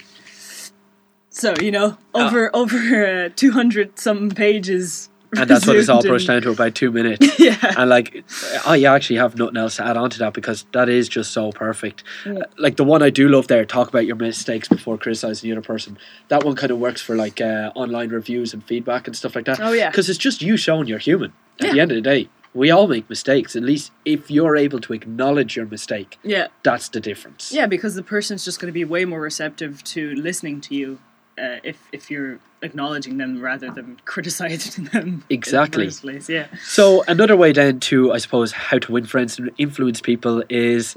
So 1.30 1.54
you 1.62 1.72
know, 1.72 1.98
over 2.14 2.50
over 2.56 2.78
uh, 3.26 3.30
two 3.36 3.52
hundred 3.52 3.98
some 4.00 4.30
pages, 4.30 5.10
and 5.38 5.50
that's 5.50 5.66
what 5.68 5.76
it's 5.78 5.88
all 5.90 6.02
brushed 6.12 6.28
down 6.28 6.42
to 6.42 6.50
about 6.52 6.76
two 6.76 6.92
minutes. 6.92 7.26
Yeah, 7.40 7.56
and 7.78 7.90
like 7.90 8.24
I 8.66 8.84
actually 8.84 9.18
have 9.18 9.38
nothing 9.38 9.58
else 9.58 9.78
to 9.78 9.86
add 9.86 9.96
on 9.96 10.10
to 10.10 10.20
that 10.20 10.34
because 10.34 10.66
that 10.74 10.90
is 10.90 11.08
just 11.08 11.32
so 11.32 11.52
perfect. 11.52 12.04
Uh, 12.26 12.42
Like 12.58 12.76
the 12.78 12.84
one 12.84 13.02
I 13.04 13.10
do 13.12 13.30
love 13.30 13.48
there, 13.48 13.64
talk 13.64 13.90
about 13.90 14.06
your 14.08 14.16
mistakes 14.16 14.68
before 14.68 14.98
criticizing 14.98 15.50
the 15.50 15.58
other 15.58 15.66
person. 15.66 15.98
That 16.30 16.44
one 16.44 16.56
kind 16.56 16.72
of 16.72 16.80
works 16.80 17.02
for 17.02 17.16
like 17.16 17.40
uh, 17.42 17.72
online 17.76 18.10
reviews 18.10 18.54
and 18.54 18.64
feedback 18.64 19.08
and 19.08 19.16
stuff 19.16 19.36
like 19.36 19.46
that. 19.46 19.60
Oh, 19.62 19.72
yeah. 19.72 19.90
because 19.92 20.10
it's 20.10 20.20
just 20.20 20.42
you 20.42 20.58
showing 20.58 20.88
you're 20.88 20.98
human. 21.00 21.32
At 21.62 21.68
Yeah. 21.68 21.74
the 21.74 21.80
end 21.82 21.92
of 21.92 21.96
the 21.96 22.02
day, 22.02 22.28
we 22.54 22.72
all 22.72 22.88
make 22.88 23.10
mistakes. 23.10 23.56
At 23.56 23.64
least 23.64 23.92
if 24.06 24.32
you're 24.32 24.58
able 24.58 24.80
to 24.82 24.94
acknowledge 24.94 25.56
your 25.56 25.66
mistake, 25.66 26.18
yeah, 26.24 26.48
that's 26.64 26.90
the 26.90 27.00
difference. 27.00 27.52
yeah. 27.52 27.66
Because 27.68 27.96
the 27.96 28.04
person's 28.04 28.44
just 28.46 28.60
going 28.60 28.68
to 28.68 28.74
be 28.74 28.86
way 28.86 29.06
more 29.06 29.22
receptive 29.22 29.84
to 29.86 30.14
listening 30.16 30.62
to 30.62 30.76
you 30.76 31.00
uh, 31.38 31.58
if 31.64 31.88
if 31.92 32.10
you're 32.12 32.40
acknowledging 32.62 33.18
them 33.18 33.42
rather 33.42 33.70
than 33.72 34.00
criticizing 34.06 34.86
them. 34.86 35.24
Exactly. 35.30 35.88
The 35.88 36.02
place. 36.02 36.30
Yeah. 36.30 36.48
So 36.64 37.04
another 37.08 37.38
way 37.38 37.52
then 37.52 37.80
to, 37.82 38.12
I 38.12 38.18
suppose, 38.18 38.52
how 38.52 38.80
to 38.80 38.92
win 38.92 39.06
friends 39.06 39.40
and 39.40 39.50
influence 39.58 40.02
people 40.02 40.44
is, 40.50 40.96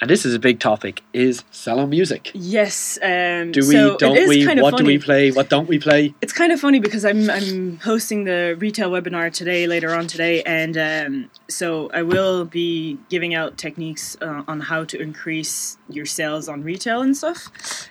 and 0.00 0.08
this 0.08 0.24
is 0.24 0.34
a 0.34 0.38
big 0.38 0.60
topic, 0.60 1.02
is 1.12 1.44
salon 1.50 1.90
music. 1.90 2.30
Yes. 2.34 2.98
Um, 3.02 3.52
Do 3.52 3.60
we? 3.60 3.74
so 3.74 3.96
don't 3.98 4.28
we? 4.28 4.44
Kind 4.44 4.58
of 4.58 4.62
What 4.62 4.76
do 4.76 4.84
we 4.84 4.98
play? 4.98 5.30
What 5.30 5.48
don't 5.48 5.68
we 5.68 5.78
play? 5.78 6.14
It's 6.20 6.32
kind 6.32 6.52
of 6.52 6.60
funny 6.60 6.80
because 6.80 7.04
I'm 7.04 7.28
I'm 7.28 7.78
hosting 7.78 8.24
the 8.24 8.56
retail 8.58 8.90
webinar 8.90 9.32
today 9.32 9.66
later 9.66 9.94
on 9.94 10.06
today, 10.06 10.42
and 10.44 10.76
um, 10.78 11.30
so 11.48 11.90
I 11.92 12.02
will 12.02 12.44
be 12.44 12.98
giving 13.08 13.34
out 13.34 13.58
techniques 13.58 14.16
uh, 14.20 14.42
on 14.48 14.60
how 14.60 14.84
to 14.84 15.00
increase 15.00 15.76
your 15.88 16.06
sales 16.06 16.48
on 16.48 16.62
retail 16.62 17.02
and 17.02 17.16
stuff. 17.16 17.48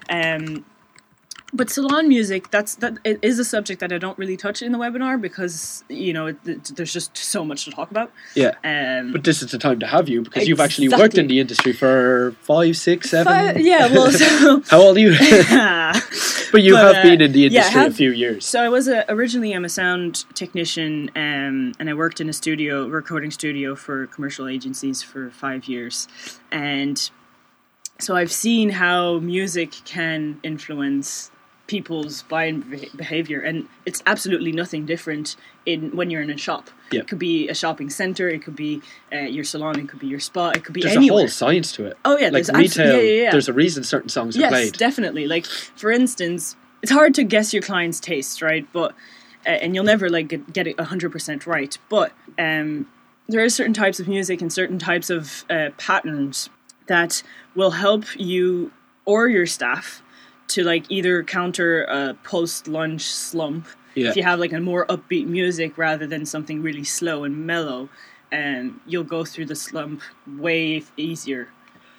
Um, 0.10 0.66
but 1.52 1.70
salon 1.70 2.08
music, 2.08 2.52
that's 2.52 2.76
that 2.76 2.98
is 3.06 3.40
a 3.40 3.44
subject 3.46 3.80
that 3.82 3.92
I 3.92 3.98
don't 3.98 4.18
really 4.18 4.38
touch 4.38 4.62
in 4.62 4.72
the 4.72 4.78
webinar 4.78 5.20
because 5.20 5.84
you 5.90 6.14
know 6.14 6.28
it, 6.28 6.38
it- 6.46 6.72
there's 6.76 6.94
just 6.94 7.18
so 7.18 7.44
much 7.44 7.66
to 7.66 7.72
talk 7.72 7.90
about. 7.92 8.12
Yeah. 8.36 8.54
Um, 8.64 9.12
But 9.12 9.24
this 9.24 9.42
is 9.42 9.52
the 9.52 9.58
time 9.58 9.80
to 9.80 9.88
have 9.88 10.08
you 10.10 10.22
because 10.22 10.48
you've 10.48 10.60
actually 10.60 10.90
worked 10.90 11.18
in 11.18 11.28
the 11.28 11.40
industry 11.40 11.74
for 11.74 12.36
five, 12.42 12.78
six, 12.78 13.10
seven. 13.10 13.34
fi- 13.34 13.60
yeah, 13.60 13.88
well, 13.92 14.12
so 14.22 14.62
How 14.70 14.80
old 14.82 14.98
are 14.98 15.00
you? 15.00 15.12
but 16.52 16.62
you 16.62 16.74
But, 16.74 16.96
have 16.96 16.96
uh, 16.98 17.04
been 17.04 17.22
in 17.22 17.32
the 17.32 17.40
yeah, 17.40 17.48
industry 17.48 17.86
a 17.86 17.92
few 17.92 18.12
years. 18.12 18.46
So 18.46 18.62
I 18.64 18.70
was 18.70 18.88
a, 18.88 19.06
originally 19.10 19.54
I'm 19.54 19.66
a 19.66 19.70
sound 19.70 20.26
technician, 20.36 21.10
um, 21.16 21.74
and 21.80 21.90
I 21.90 21.94
worked 21.94 22.22
in 22.22 22.30
a 22.30 22.34
studio, 22.34 22.88
recording 22.88 23.32
studio 23.32 23.76
for 23.76 24.08
commercial 24.08 24.48
agencies 24.48 25.02
for 25.02 25.30
five 25.32 25.66
years, 25.66 26.08
and 26.52 27.10
so 28.00 28.16
I've 28.16 28.32
seen 28.32 28.70
how 28.70 29.20
music 29.20 29.72
can 29.86 30.40
influence 30.44 31.32
people's 31.70 32.24
buying 32.24 32.62
behavior, 32.96 33.40
and 33.40 33.70
it's 33.86 34.02
absolutely 34.08 34.52
nothing 34.52 34.88
different 34.88 35.36
in 35.68 35.96
when 35.96 36.10
you're 36.10 36.24
in 36.24 36.32
a 36.32 36.38
shop. 36.38 36.70
Yeah. 36.92 37.02
It 37.02 37.08
could 37.08 37.20
be 37.20 37.48
a 37.48 37.54
shopping 37.54 37.92
center, 37.92 38.28
it 38.28 38.44
could 38.44 38.56
be 38.56 38.82
uh, 39.14 39.20
your 39.20 39.44
salon, 39.44 39.80
it 39.80 39.88
could 39.88 40.00
be 40.00 40.08
your 40.08 40.20
spa, 40.20 40.50
it 40.50 40.66
could 40.66 40.74
be 40.74 40.82
There's 40.82 40.96
anywhere. 40.96 41.20
a 41.20 41.22
whole 41.22 41.28
science 41.30 41.72
to 41.74 41.86
it. 41.86 41.98
Oh 42.04 42.18
yeah, 42.18 42.30
like 42.30 42.48
retail. 42.48 42.96
yeah, 42.96 43.02
yeah, 43.02 43.24
yeah. 43.24 43.32
There's 43.32 43.48
a 43.48 43.54
reason 43.54 43.84
certain 43.84 44.10
songs 44.10 44.36
are 44.36 44.40
yes, 44.40 44.50
played. 44.50 44.74
definitely. 44.74 45.28
Like 45.28 45.46
for 45.46 45.92
instance, 45.92 46.56
it's 46.82 46.92
hard 46.92 47.14
to 47.16 47.24
guess 47.24 47.54
your 47.54 47.62
client's 47.62 48.00
taste, 48.00 48.42
right? 48.42 48.68
But 48.74 48.94
uh, 49.46 49.52
and 49.52 49.76
you'll 49.76 49.86
never 49.86 50.10
like 50.10 50.28
get, 50.28 50.52
get 50.52 50.66
it 50.66 50.80
hundred 50.80 51.12
percent 51.12 51.46
right. 51.46 51.78
But 51.88 52.14
um, 52.40 52.88
there 53.28 53.44
are 53.44 53.50
certain 53.50 53.76
types 53.76 54.00
of 54.00 54.08
music 54.08 54.42
and 54.42 54.52
certain 54.52 54.80
types 54.80 55.12
of 55.12 55.46
uh, 55.52 55.70
patterns 55.78 56.50
that 56.88 57.22
will 57.56 57.72
help 57.72 58.06
you 58.20 58.72
or 59.06 59.28
your 59.28 59.46
staff 59.46 60.02
to 60.50 60.64
like 60.64 60.86
either 60.90 61.24
counter 61.24 61.84
a 61.86 62.14
post 62.24 62.68
lunch 62.68 63.04
slump 63.04 63.68
Yeah. 63.96 64.10
if 64.10 64.16
you 64.16 64.24
have 64.24 64.40
like 64.40 64.54
a 64.54 64.60
more 64.60 64.86
upbeat 64.88 65.28
music 65.28 65.78
rather 65.78 66.06
than 66.08 66.26
something 66.26 66.62
really 66.62 66.84
slow 66.84 67.24
and 67.24 67.46
mellow 67.46 67.90
and 68.32 68.80
you'll 68.86 69.04
go 69.18 69.26
through 69.26 69.46
the 69.48 69.56
slump 69.56 70.02
way 70.38 70.84
easier 70.98 71.50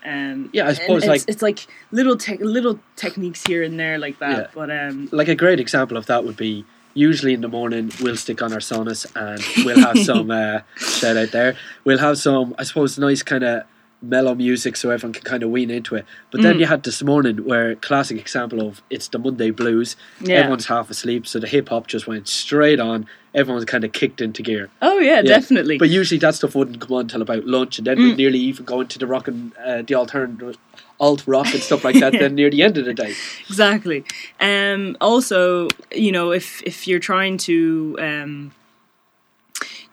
um, 0.05 0.49
Yeah, 0.55 0.69
I 0.69 0.73
suppose, 0.73 1.03
it's, 1.03 1.09
like- 1.09 1.25
it's 1.29 1.43
like 1.43 1.67
little 1.93 2.17
te- 2.17 2.39
little 2.43 2.79
techniques 2.97 3.45
here 3.47 3.63
and 3.63 3.79
there 3.79 3.99
like 3.99 4.19
that 4.21 4.37
Yeah. 4.39 4.47
but 4.55 4.71
um, 4.71 5.09
like 5.13 5.29
a 5.29 5.35
great 5.35 5.61
example 5.61 5.97
of 5.97 6.07
that 6.07 6.25
would 6.25 6.37
be 6.37 6.65
usually 6.95 7.35
in 7.35 7.41
the 7.43 7.49
morning 7.49 7.93
we'll 8.01 8.17
stick 8.17 8.43
on 8.43 8.53
our 8.53 8.59
Sonos 8.61 9.07
and 9.15 9.41
we'll 9.65 9.79
have 9.79 9.99
some 10.11 10.31
uh, 10.31 10.61
shout 10.77 11.17
out 11.17 11.31
there 11.33 11.57
we'll 11.85 11.99
have 11.99 12.17
some 12.19 12.55
i 12.59 12.65
suppose 12.65 12.99
nice 12.99 13.23
kind 13.23 13.45
of 13.45 13.63
mellow 14.03 14.35
music 14.35 14.77
so 14.77 14.91
everyone 14.91 15.13
can 15.13 15.23
kind 15.25 15.43
of 15.43 15.51
wean 15.51 15.71
into 15.71 15.95
it 15.95 16.05
but 16.31 16.41
Mm. 16.41 16.45
then 16.45 16.59
you 16.61 16.67
had 16.67 16.83
this 16.85 17.03
morning 17.03 17.45
where 17.45 17.75
classic 17.77 18.19
example 18.19 18.67
of 18.67 18.81
it's 18.89 19.09
the 19.09 19.19
monday 19.19 19.51
blues 19.51 19.95
Yeah. 20.23 20.37
everyone's 20.37 20.67
half 20.67 20.89
asleep 20.91 21.27
so 21.27 21.39
the 21.39 21.47
hip-hop 21.47 21.87
just 21.87 22.07
went 22.07 22.27
straight 22.27 22.81
on 22.81 23.07
everyone's 23.35 23.67
kind 23.67 23.85
of 23.85 23.93
kicked 23.93 24.21
into 24.23 24.43
gear 24.43 24.71
oh 24.81 24.99
yeah, 24.99 25.17
Yeah. 25.17 25.23
definitely 25.23 25.77
but 25.77 25.91
usually 25.91 26.19
that 26.21 26.35
stuff 26.35 26.55
wouldn't 26.55 26.81
come 26.81 26.93
on 26.97 27.01
until 27.03 27.21
about 27.23 27.45
lunch 27.47 27.77
and 27.79 27.87
then 27.87 27.99
Mm. 27.99 28.03
we'd 28.05 28.17
nearly 28.17 28.39
even 28.39 28.65
go 28.65 28.81
into 28.81 28.99
the 28.99 29.07
rock 29.07 29.29
and 29.29 29.53
uh, 29.65 29.83
the 29.83 29.95
alternative 29.95 30.57
alt 30.99 31.23
rock 31.27 31.53
and 31.53 31.63
stuff 31.63 31.85
like 31.85 31.99
that 32.01 32.13
then 32.19 32.35
near 32.35 32.49
the 32.51 32.63
end 32.63 32.79
of 32.79 32.87
the 32.87 32.95
day 32.95 33.15
exactly 33.49 34.03
um 34.41 34.97
also 35.01 35.69
you 35.95 36.11
know 36.13 36.31
if 36.33 36.63
if 36.65 36.89
you're 36.89 36.99
trying 36.99 37.37
to 37.37 37.97
um 38.01 38.53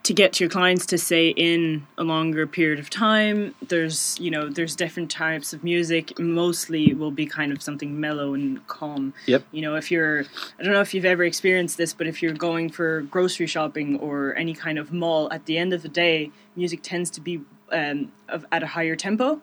to 0.07 0.13
get 0.13 0.39
your 0.39 0.47
clients 0.49 0.85
to 0.85 0.97
stay 0.97 1.31
in 1.31 1.85
a 1.97 2.03
longer 2.05 2.47
period 2.47 2.79
of 2.79 2.89
time. 2.89 3.53
There's 3.67 4.17
you 4.21 4.31
know 4.31 4.47
there's 4.47 4.73
different 4.73 5.11
types 5.11 5.51
of 5.51 5.65
music. 5.65 6.17
Mostly 6.17 6.93
will 6.93 7.11
be 7.11 7.25
kind 7.25 7.51
of 7.51 7.61
something 7.61 7.99
mellow 7.99 8.33
and 8.33 8.65
calm. 8.67 9.13
Yep. 9.25 9.43
you 9.51 9.61
know 9.61 9.75
if 9.75 9.91
you're 9.91 10.21
i 10.57 10.63
don't 10.63 10.71
know 10.71 10.79
if 10.79 10.93
you've 10.93 11.03
ever 11.13 11.23
experienced 11.25 11.77
this 11.77 11.93
but 11.93 12.07
if 12.07 12.21
you're 12.21 12.33
going 12.33 12.69
for 12.69 13.01
grocery 13.01 13.47
shopping 13.47 13.99
or 13.99 14.33
any 14.35 14.53
kind 14.53 14.77
of 14.79 14.93
mall 14.93 15.27
at 15.33 15.45
the 15.45 15.57
end 15.57 15.73
of 15.73 15.81
the 15.81 15.89
day 15.89 16.31
music 16.55 16.79
tends 16.83 17.09
to 17.11 17.19
be 17.21 17.41
um, 17.71 18.11
of, 18.29 18.45
at 18.51 18.63
a 18.63 18.67
higher 18.67 18.95
tempo 18.95 19.41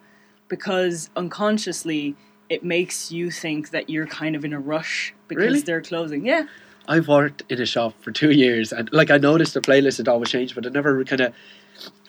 because 0.49 1.11
unconsciously 1.17 2.17
it 2.49 2.65
makes 2.65 3.13
you 3.13 3.31
think 3.31 3.71
that 3.71 3.91
you're 3.91 4.07
kind 4.07 4.35
of 4.37 4.45
in 4.45 4.53
a 4.55 4.61
rush 4.61 5.15
because 5.29 5.45
Really? 5.45 5.61
they're 5.61 5.83
closing. 5.83 6.25
Yeah 6.25 6.45
I've 6.89 7.09
worked 7.09 7.43
in 7.49 7.61
a 7.61 7.67
shop 7.67 7.95
for 8.03 8.13
two 8.13 8.31
years, 8.31 8.73
and 8.73 8.93
like 8.93 9.11
I 9.11 9.19
noticed 9.19 9.55
the 9.55 9.61
playlist 9.61 9.99
had 9.99 10.09
always 10.09 10.31
changed, 10.31 10.55
but 10.55 10.67
I 10.67 10.71
never 10.71 11.05
kind 11.05 11.21
of. 11.23 11.35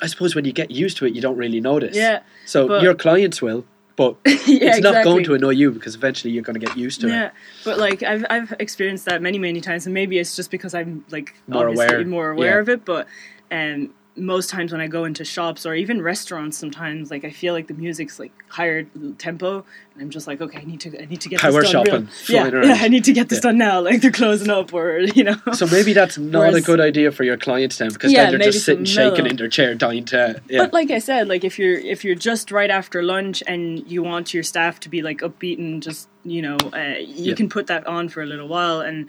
I 0.01 0.07
suppose 0.07 0.35
when 0.35 0.45
you 0.45 0.53
get 0.53 0.69
used 0.69 0.97
to 0.97 1.05
it, 1.05 1.15
you 1.15 1.21
don't 1.21 1.37
really 1.37 1.59
notice. 1.59 1.95
yeah 1.95 2.21
So 2.45 2.67
but- 2.67 2.83
your 2.83 2.93
clients 2.93 3.41
will, 3.41 3.65
but 3.95 4.15
yeah 4.25 4.33
it's 4.75 4.79
not 4.81 5.03
going 5.03 5.23
to 5.23 5.33
annoy 5.33 5.51
you 5.51 5.71
because 5.71 5.95
eventually 5.95 6.31
you're 6.33 6.43
going 6.43 6.59
to 6.59 6.65
get 6.65 6.77
used 6.77 7.01
to 7.01 7.07
yeah 7.07 7.13
it. 7.13 7.17
Yeah, 7.19 7.31
but 7.63 7.77
like 7.79 8.03
I've, 8.03 8.25
I've 8.29 8.53
experienced 8.59 9.05
that 9.05 9.21
many 9.21 9.39
many 9.39 9.61
times 9.61 9.85
and 9.87 9.93
maybe 9.93 10.19
it's 10.19 10.35
just 10.35 10.51
because 10.51 10.73
i'm 10.75 11.05
like 11.09 11.33
More 11.47 11.69
obviously 11.69 11.95
aware, 11.95 12.05
more 12.05 12.29
aware 12.31 12.55
yeah. 12.55 12.59
of 12.61 12.69
it 12.69 12.85
but 12.85 13.07
um 13.51 13.93
most 14.17 14.49
times 14.49 14.71
when 14.71 14.79
i 14.79 14.87
go 14.87 15.03
into 15.03 15.25
shops 15.25 15.65
or 15.65 15.75
even 15.75 16.01
restaurants 16.01 16.57
sometimes 16.57 17.11
like 17.11 17.25
i 17.25 17.29
feel 17.29 17.53
like 17.53 17.67
the 17.67 17.73
music's 17.73 18.17
like 18.19 18.31
higher 18.47 18.83
tempo 19.17 19.65
and 19.93 20.01
i'm 20.01 20.09
just 20.09 20.25
like 20.25 20.39
okay 20.39 20.59
i 20.59 20.63
need 20.63 20.79
to 20.79 21.01
i 21.01 21.05
need 21.05 21.19
to 21.19 21.27
get 21.27 21.39
Power 21.39 21.61
this 21.61 21.71
done 21.71 21.85
shopping, 21.85 22.09
yeah, 22.29 22.47
yeah 22.63 22.77
i 22.79 22.87
need 22.87 23.03
to 23.03 23.11
get 23.13 23.27
this 23.27 23.37
Yeah. 23.37 23.49
done 23.51 23.57
now 23.57 23.81
like 23.81 24.01
they're 24.01 24.11
closing 24.11 24.49
up 24.49 24.73
or 24.73 24.99
you 24.99 25.23
know 25.25 25.35
So 25.53 25.67
maybe 25.67 25.91
that's 25.93 26.17
not 26.17 26.53
a 26.53 26.61
good 26.61 26.79
idea 26.79 27.11
for 27.11 27.23
your 27.23 27.37
clients 27.37 27.77
then, 27.77 27.89
because 27.91 28.11
Yeah, 28.13 28.31
then 28.31 28.39
they're 28.39 28.51
just 28.51 28.65
sitting 28.65 28.85
shaking 28.85 29.23
mellow. 29.25 29.29
in 29.31 29.35
their 29.35 29.49
chair, 29.49 29.75
dying 29.75 30.05
to. 30.05 30.41
But 30.49 30.71
like 30.73 30.91
I 30.91 30.99
said, 30.99 31.27
like 31.27 31.43
if 31.43 31.59
you're 31.59 31.77
if 31.77 32.03
you're 32.05 32.15
just 32.15 32.51
right 32.51 32.69
after 32.69 33.03
lunch 33.03 33.43
and 33.47 33.85
you 33.91 34.01
want 34.03 34.33
your 34.33 34.43
staff 34.43 34.79
to 34.81 34.89
be 34.89 35.01
like 35.01 35.19
upbeat 35.19 35.57
and 35.59 35.83
just 35.83 36.07
you 36.23 36.41
know 36.41 36.57
uh, 36.73 36.95
you 36.99 37.35
can 37.35 37.49
put 37.49 37.67
that 37.67 37.85
on 37.87 38.09
for 38.09 38.21
a 38.21 38.25
little 38.25 38.47
while 38.47 38.79
and 38.81 39.07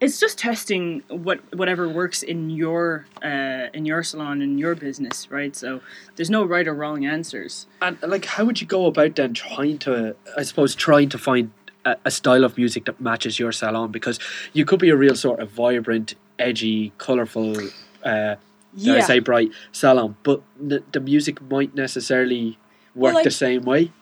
it's 0.00 0.20
just 0.20 0.38
testing 0.38 1.02
what 1.08 1.40
whatever 1.54 1.88
works 1.88 2.22
in 2.22 2.50
your 2.50 3.06
uh, 3.22 3.68
in 3.72 3.86
your 3.86 4.02
salon 4.02 4.42
in 4.42 4.58
your 4.58 4.74
business, 4.74 5.30
right? 5.30 5.56
So 5.56 5.80
there's 6.16 6.30
no 6.30 6.44
right 6.44 6.66
or 6.68 6.74
wrong 6.74 7.04
answers. 7.06 7.66
And 7.80 7.96
like, 8.02 8.24
how 8.26 8.44
would 8.44 8.60
you 8.60 8.66
go 8.66 8.86
about 8.86 9.16
then 9.16 9.34
trying 9.34 9.78
to, 9.78 10.14
I 10.36 10.42
suppose, 10.42 10.74
trying 10.74 11.08
to 11.10 11.18
find 11.18 11.50
a, 11.84 11.96
a 12.04 12.10
style 12.10 12.44
of 12.44 12.56
music 12.58 12.84
that 12.84 13.00
matches 13.00 13.38
your 13.38 13.52
salon? 13.52 13.90
Because 13.90 14.18
you 14.52 14.64
could 14.64 14.80
be 14.80 14.90
a 14.90 14.96
real 14.96 15.14
sort 15.14 15.40
of 15.40 15.50
vibrant, 15.50 16.14
edgy, 16.38 16.92
colourful, 16.98 17.56
uh, 18.04 18.36
dare 18.78 18.96
I 18.96 19.00
say 19.00 19.18
bright 19.20 19.50
salon, 19.72 20.16
but 20.22 20.42
the, 20.60 20.82
the 20.92 21.00
music 21.00 21.40
might 21.50 21.74
necessarily 21.74 22.58
work 22.94 23.14
like- 23.14 23.24
the 23.24 23.30
same 23.30 23.62
way. 23.62 23.92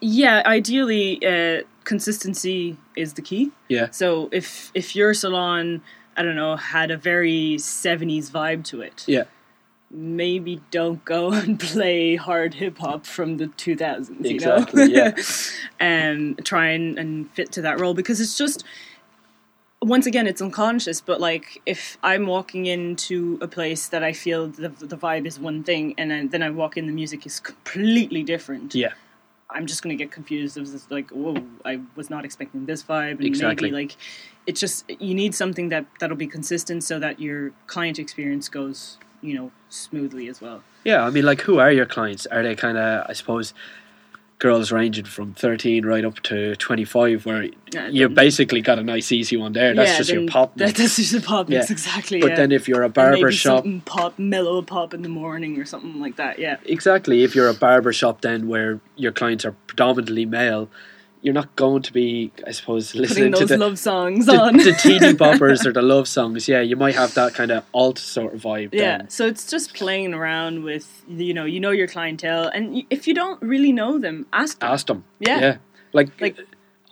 Yeah, 0.00 0.42
ideally, 0.44 1.24
uh, 1.24 1.62
consistency 1.84 2.76
is 2.96 3.14
the 3.14 3.22
key. 3.22 3.52
Yeah, 3.68 3.88
So 3.90 4.28
if 4.32 4.70
if 4.74 4.96
your 4.96 5.14
salon, 5.14 5.82
I 6.16 6.22
don't 6.22 6.36
know, 6.36 6.56
had 6.56 6.90
a 6.90 6.96
very 6.96 7.56
'70s 7.58 8.30
vibe 8.30 8.64
to 8.64 8.80
it, 8.80 9.04
yeah, 9.06 9.24
maybe 9.90 10.60
don't 10.70 11.04
go 11.04 11.32
and 11.42 11.58
play 11.60 12.16
hard 12.16 12.54
hip 12.54 12.78
hop 12.78 13.06
from 13.06 13.36
the 13.36 13.46
2000s. 13.46 14.24
Exactly, 14.24 14.82
You 14.84 14.88
know? 14.88 14.94
yeah. 14.94 15.22
and 15.80 16.44
try 16.44 16.68
and, 16.70 16.98
and 16.98 17.30
fit 17.30 17.52
to 17.52 17.62
that 17.62 17.80
role 17.80 17.94
because 17.94 18.20
it's 18.20 18.36
just 18.36 18.64
once 19.82 20.06
again 20.06 20.26
it's 20.26 20.40
unconscious 20.40 21.02
but 21.02 21.20
like 21.20 21.60
if 21.66 21.98
i'm 22.02 22.26
walking 22.26 22.64
into 22.64 23.38
a 23.42 23.46
place 23.48 23.88
that 23.88 24.02
i 24.02 24.14
feel 24.14 24.46
the, 24.46 24.70
the 24.70 24.96
vibe 24.96 25.26
is 25.26 25.38
one 25.38 25.62
thing 25.62 25.94
and 25.98 26.10
then, 26.10 26.28
then 26.30 26.42
i 26.42 26.48
walk 26.48 26.78
in 26.78 26.86
the 26.86 26.92
music 26.92 27.26
is 27.26 27.38
completely 27.38 28.22
different 28.22 28.74
yeah, 28.74 28.94
i'm 29.54 29.66
just 29.66 29.82
going 29.82 29.96
to 29.96 30.04
get 30.04 30.10
confused 30.12 30.56
it 30.56 30.60
was 30.60 30.72
just 30.72 30.90
like 30.90 31.08
whoa 31.10 31.36
i 31.64 31.80
was 31.96 32.10
not 32.10 32.24
expecting 32.24 32.66
this 32.66 32.82
vibe 32.82 33.12
and 33.12 33.24
Exactly. 33.24 33.70
maybe 33.70 33.82
like 33.84 33.96
it's 34.46 34.60
just 34.60 34.88
you 35.00 35.14
need 35.14 35.34
something 35.34 35.70
that 35.70 35.86
that'll 36.00 36.16
be 36.16 36.26
consistent 36.26 36.84
so 36.84 36.98
that 36.98 37.18
your 37.18 37.52
client 37.66 37.98
experience 37.98 38.48
goes 38.48 38.98
you 39.22 39.34
know 39.34 39.50
smoothly 39.68 40.28
as 40.28 40.40
well 40.40 40.62
yeah. 40.84 41.02
I 41.06 41.08
mean, 41.08 41.24
like, 41.24 41.40
who 41.40 41.58
are 41.58 41.72
your 41.72 41.86
clients? 41.86 42.26
Are 42.26 42.42
they 42.42 42.54
kind 42.54 42.76
of, 42.76 43.06
I 43.08 43.14
suppose, 43.14 43.54
girls 44.38 44.72
ranging 44.72 45.04
from 45.04 45.32
thirteen 45.34 45.86
right 45.86 46.04
up 46.04 46.20
to 46.24 46.54
twenty 46.56 46.84
five, 46.84 47.24
where 47.24 47.48
Yeah, 47.72 47.88
you 47.88 48.08
basically 48.08 48.60
got 48.60 48.78
a 48.78 48.82
nice 48.82 49.10
easy 49.12 49.36
one 49.36 49.52
there. 49.52 49.74
That's 49.74 49.96
just 49.96 50.10
your 50.10 50.26
pop. 50.28 50.56
mix. 50.56 50.78
that's 50.78 50.96
just 50.96 51.14
a 51.14 51.20
pop 51.20 51.48
mix 51.48 51.70
Yeah. 51.70 51.72
exactly 51.72 52.20
but 52.20 52.30
yeah. 52.30 52.36
then 52.36 52.52
if 52.52 52.68
you're 52.68 52.82
a 52.82 52.88
barber 52.88 53.16
maybe 53.16 53.32
shop, 53.32 53.64
pop 53.84 54.18
mellow 54.18 54.60
pop 54.62 54.92
in 54.92 55.02
the 55.02 55.08
morning 55.08 55.58
or 55.60 55.64
something 55.64 56.00
like 56.00 56.16
that 56.16 56.38
yeah 56.38 56.56
exactly. 56.66 57.22
If 57.22 57.34
you're 57.34 57.48
a 57.48 57.54
barber 57.54 57.92
shop, 57.92 58.20
then 58.20 58.48
where 58.48 58.80
your 58.96 59.12
clients 59.12 59.44
are 59.44 59.52
predominantly 59.66 60.26
male, 60.26 60.68
you're 61.24 61.32
not 61.32 61.56
going 61.56 61.80
to 61.80 61.92
be, 61.92 62.30
I 62.46 62.50
suppose, 62.50 62.94
listening 62.94 63.32
to 63.32 63.38
those 63.40 63.48
the, 63.48 63.56
love 63.56 63.78
songs 63.78 64.26
the, 64.26 64.38
on. 64.38 64.58
the 64.58 64.74
teeny 64.74 65.14
boppers 65.14 65.64
or 65.64 65.72
the 65.72 65.80
love 65.80 66.06
songs. 66.06 66.46
Yeah, 66.46 66.60
you 66.60 66.76
might 66.76 66.94
have 66.94 67.14
that 67.14 67.32
kind 67.32 67.50
of 67.50 67.64
alt 67.72 67.98
sort 67.98 68.34
of 68.34 68.42
vibe. 68.42 68.74
Yeah, 68.74 68.98
then. 68.98 69.08
so 69.08 69.26
it's 69.26 69.50
just 69.50 69.72
playing 69.72 70.12
around 70.12 70.64
with 70.64 71.02
you 71.08 71.32
know 71.32 71.46
you 71.46 71.60
know 71.60 71.70
your 71.70 71.88
clientele, 71.88 72.48
and 72.48 72.84
if 72.90 73.08
you 73.08 73.14
don't 73.14 73.40
really 73.40 73.72
know 73.72 73.98
them, 73.98 74.26
ask 74.34 74.60
them. 74.60 74.70
ask 74.70 74.86
them. 74.86 75.04
Yeah. 75.18 75.40
yeah. 75.40 75.56
Like, 75.94 76.20
Like, 76.20 76.36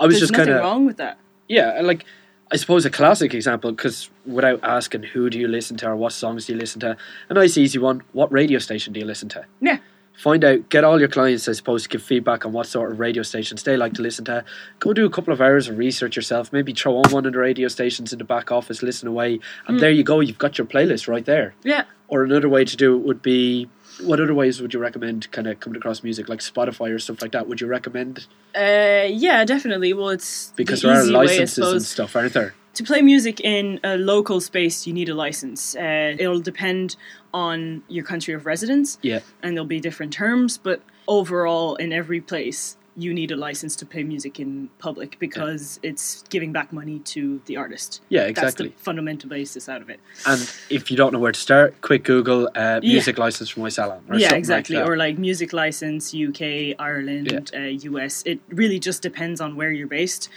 I 0.01 0.07
was 0.07 0.19
just 0.19 0.33
nothing 0.33 0.47
kind 0.47 0.57
of 0.57 0.65
wrong 0.65 0.87
with 0.87 0.97
that. 0.97 1.19
yeah, 1.47 1.83
like 1.83 2.07
I 2.51 2.57
suppose 2.57 2.87
a 2.87 2.91
classic 2.91 3.35
example 3.35 3.71
because 3.73 4.09
without 4.25 4.61
asking 4.63 5.03
who 5.03 5.29
do 5.29 5.39
you 5.39 5.47
listen 5.49 5.77
to 5.79 5.89
or 5.89 5.97
what 5.97 6.15
songs 6.15 6.47
do 6.47 6.55
you 6.55 6.59
listen 6.59 6.81
to, 6.81 6.97
a 7.29 7.35
nice 7.35 7.59
easy 7.59 7.79
one. 7.79 8.03
What 8.13 8.33
radio 8.33 8.59
station 8.61 8.95
do 8.95 9.01
you 9.01 9.07
listen 9.07 9.29
to? 9.31 9.45
Yeah, 9.61 9.79
Find 10.17 10.45
out, 10.45 10.69
get 10.69 10.85
all 10.85 11.01
your 11.01 11.09
clients, 11.09 11.49
I 11.49 11.53
suppose, 11.53 11.85
to 11.85 11.89
give 11.89 12.03
feedback 12.03 12.45
on 12.47 12.53
what 12.53 12.67
sort 12.67 12.93
of 12.93 13.01
radio 13.01 13.23
stations 13.23 13.63
they 13.63 13.77
like 13.77 13.95
to 13.95 14.03
listen 14.03 14.25
to. 14.27 14.45
Go 14.79 14.93
do 14.93 15.05
a 15.07 15.11
couple 15.11 15.33
of 15.33 15.41
hours 15.41 15.69
of 15.69 15.79
research 15.79 16.15
yourself. 16.17 16.53
Maybe 16.53 16.73
throw 16.73 16.97
on 16.99 17.11
one 17.11 17.27
of 17.27 17.33
the 17.33 17.39
radio 17.39 17.67
stations 17.69 18.13
in 18.13 18.19
the 18.19 18.25
back 18.25 18.53
office, 18.53 18.83
listen 18.83 19.09
away, 19.09 19.41
and 19.67 19.81
there 19.81 19.91
you 19.91 20.05
go. 20.05 20.21
You've 20.21 20.39
got 20.39 20.59
your 20.59 20.67
playlist 20.67 21.09
right 21.09 21.25
there. 21.25 21.55
yeah. 21.65 21.85
Or 22.09 22.25
another 22.25 22.49
way 22.51 22.67
to 22.67 22.77
do 22.77 22.95
it 22.95 23.05
would 23.07 23.23
be, 23.23 23.71
what 24.03 24.21
other 24.21 24.35
ways 24.35 24.61
would 24.61 24.75
you 24.75 24.81
recommend? 24.81 25.31
Kind 25.33 25.47
of 25.47 25.61
coming 25.61 25.79
across 25.79 26.03
music 26.03 26.29
like 26.29 26.41
Spotify 26.41 26.91
or 26.95 26.99
stuff 26.99 27.23
like 27.23 27.33
that. 27.33 27.49
Would 27.49 27.63
you 27.63 27.67
recommend? 27.69 28.27
Uh, 28.55 29.07
yeah, 29.09 29.47
definitely. 29.47 29.95
Well, 29.95 30.11
it's 30.11 30.53
Because 30.55 30.83
the 30.83 30.89
there 30.89 30.97
are 30.99 31.03
easy 31.05 31.13
way, 31.15 31.27
licenses 31.27 31.73
and 31.73 31.83
stuff, 31.83 32.15
aren't 32.15 32.35
there? 32.35 32.55
to 32.75 32.85
play 32.85 33.03
music 33.03 33.41
in 33.41 33.79
a 33.85 33.97
local 33.99 34.41
space, 34.41 34.87
you 34.87 34.93
need 34.95 35.09
a 35.09 35.15
license. 35.15 35.75
Uh, 35.77 36.15
it'll 36.19 36.41
depend 36.41 36.97
on 37.35 37.83
your 37.89 38.05
country 38.05 38.35
of 38.35 38.47
residence, 38.47 38.99
Yeah. 39.03 39.21
and 39.43 39.57
there'll 39.57 39.67
be 39.67 39.81
different 39.81 40.13
terms. 40.13 40.59
But 40.59 40.83
overall, 41.09 41.77
in 41.77 41.93
every 41.93 42.21
place, 42.21 42.77
you 42.95 43.15
need 43.15 43.31
a 43.31 43.37
license 43.37 43.75
to 43.77 43.87
play 43.87 44.03
music 44.03 44.39
in 44.39 44.69
public 44.79 45.19
because 45.19 45.81
it's 45.83 46.25
giving 46.29 46.53
back 46.53 46.75
money 46.75 46.99
to 46.99 47.41
the 47.47 47.57
artist. 47.57 48.03
Yeah, 48.11 48.21
That's 48.27 48.31
exactly. 48.33 48.69
the 48.69 48.75
fundamental 48.77 49.31
basis 49.31 49.67
out 49.67 49.81
of 49.81 49.89
it. 49.89 49.99
And 50.27 50.41
if 50.69 50.91
you 50.91 50.97
don't 50.99 51.13
know 51.15 51.19
where 51.19 51.33
to 51.33 51.41
start, 51.41 51.81
quick 51.81 52.05
Google 52.05 52.51
uh, 52.55 52.81
music 52.83 53.17
license 53.17 53.49
from 53.49 53.63
my 53.63 53.71
salon. 53.71 54.05
Or 54.11 54.19
yeah, 54.19 54.35
exactly. 54.35 54.77
Like 54.77 54.87
or 54.87 54.99
like 54.99 55.17
music 55.17 55.55
license, 55.55 56.15
UK, 56.15 56.75
Ireland, 56.79 57.51
uh, 57.57 57.61
US. 57.61 58.23
It 58.27 58.41
really 58.51 58.79
just 58.79 59.01
depends 59.01 59.41
on 59.41 59.57
where 59.57 59.73
you're 59.73 59.87
based. 59.89 60.29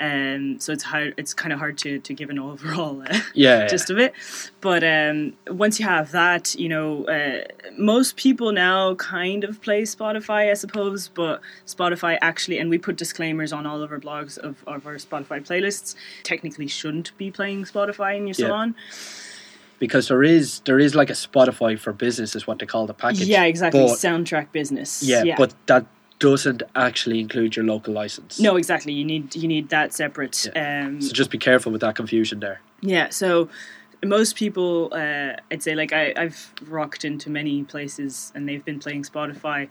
Um, 0.00 0.60
so 0.60 0.72
it's 0.72 0.84
hard. 0.84 1.14
It's 1.16 1.34
kind 1.34 1.52
of 1.52 1.58
hard 1.58 1.78
to, 1.78 1.98
to 1.98 2.14
give 2.14 2.30
an 2.30 2.38
overall 2.50 3.02
uh, 3.02 3.18
yeah, 3.34 3.66
gist 3.66 3.90
of 3.90 3.98
it. 3.98 4.14
But 4.60 4.84
um, 4.84 5.34
once 5.48 5.78
you 5.80 5.86
have 5.86 6.12
that, 6.12 6.54
you 6.54 6.68
know, 6.68 7.04
uh, 7.06 7.44
most 7.76 8.16
people 8.16 8.52
now 8.52 8.94
kind 8.96 9.44
of 9.44 9.60
play 9.62 9.82
Spotify, 9.82 10.50
I 10.50 10.54
suppose. 10.54 11.08
But 11.08 11.40
Spotify 11.66 12.18
actually, 12.20 12.58
and 12.58 12.70
we 12.70 12.78
put 12.78 12.96
disclaimers 12.96 13.52
on 13.52 13.66
all 13.66 13.82
of 13.82 13.90
our 13.92 14.00
blogs 14.00 14.38
of, 14.38 14.62
of 14.66 14.86
our 14.86 14.94
Spotify 14.96 15.44
playlists. 15.44 15.94
Technically, 16.22 16.66
shouldn't 16.68 17.16
be 17.18 17.30
playing 17.30 17.64
Spotify 17.64 18.16
in 18.16 18.26
your 18.26 18.34
Yeah. 18.38 18.46
salon. 18.46 18.74
because 19.80 20.08
there 20.08 20.24
is 20.24 20.60
there 20.64 20.78
is 20.80 20.94
like 20.96 21.08
a 21.08 21.14
Spotify 21.14 21.78
for 21.78 21.92
business 21.92 22.34
is 22.34 22.46
what 22.48 22.58
they 22.58 22.66
call 22.66 22.86
the 22.86 22.94
package. 22.94 23.22
Yeah, 23.28 23.44
exactly. 23.44 23.80
But, 23.84 23.98
Soundtrack 23.98 24.50
business. 24.52 25.02
Yeah, 25.02 25.22
yeah, 25.22 25.34
but 25.36 25.54
that 25.66 25.86
doesn't 26.18 26.62
actually 26.74 27.20
include 27.20 27.56
your 27.56 27.64
local 27.64 27.94
license. 27.94 28.40
no, 28.40 28.56
exactly. 28.56 28.92
You 28.92 29.04
need 29.04 29.34
you 29.36 29.48
need 29.48 29.68
that 29.70 29.92
separate. 29.94 30.46
Um, 30.56 31.00
So 31.00 31.12
just 31.12 31.30
be 31.30 31.38
careful 31.38 31.70
with 31.72 31.80
that 31.82 31.94
confusion 31.96 32.40
there. 32.40 32.60
Yeah, 32.80 33.08
so 33.10 33.48
most 34.04 34.36
people, 34.36 34.90
uh, 34.92 35.32
I'd 35.50 35.62
say, 35.62 35.74
like 35.74 35.92
I, 35.92 36.12
I've 36.16 36.52
rocked 36.68 37.04
into 37.04 37.30
many 37.30 37.64
places 37.64 38.30
and 38.34 38.48
they've 38.48 38.64
been 38.64 38.78
playing 38.78 39.02
Spotify. 39.02 39.68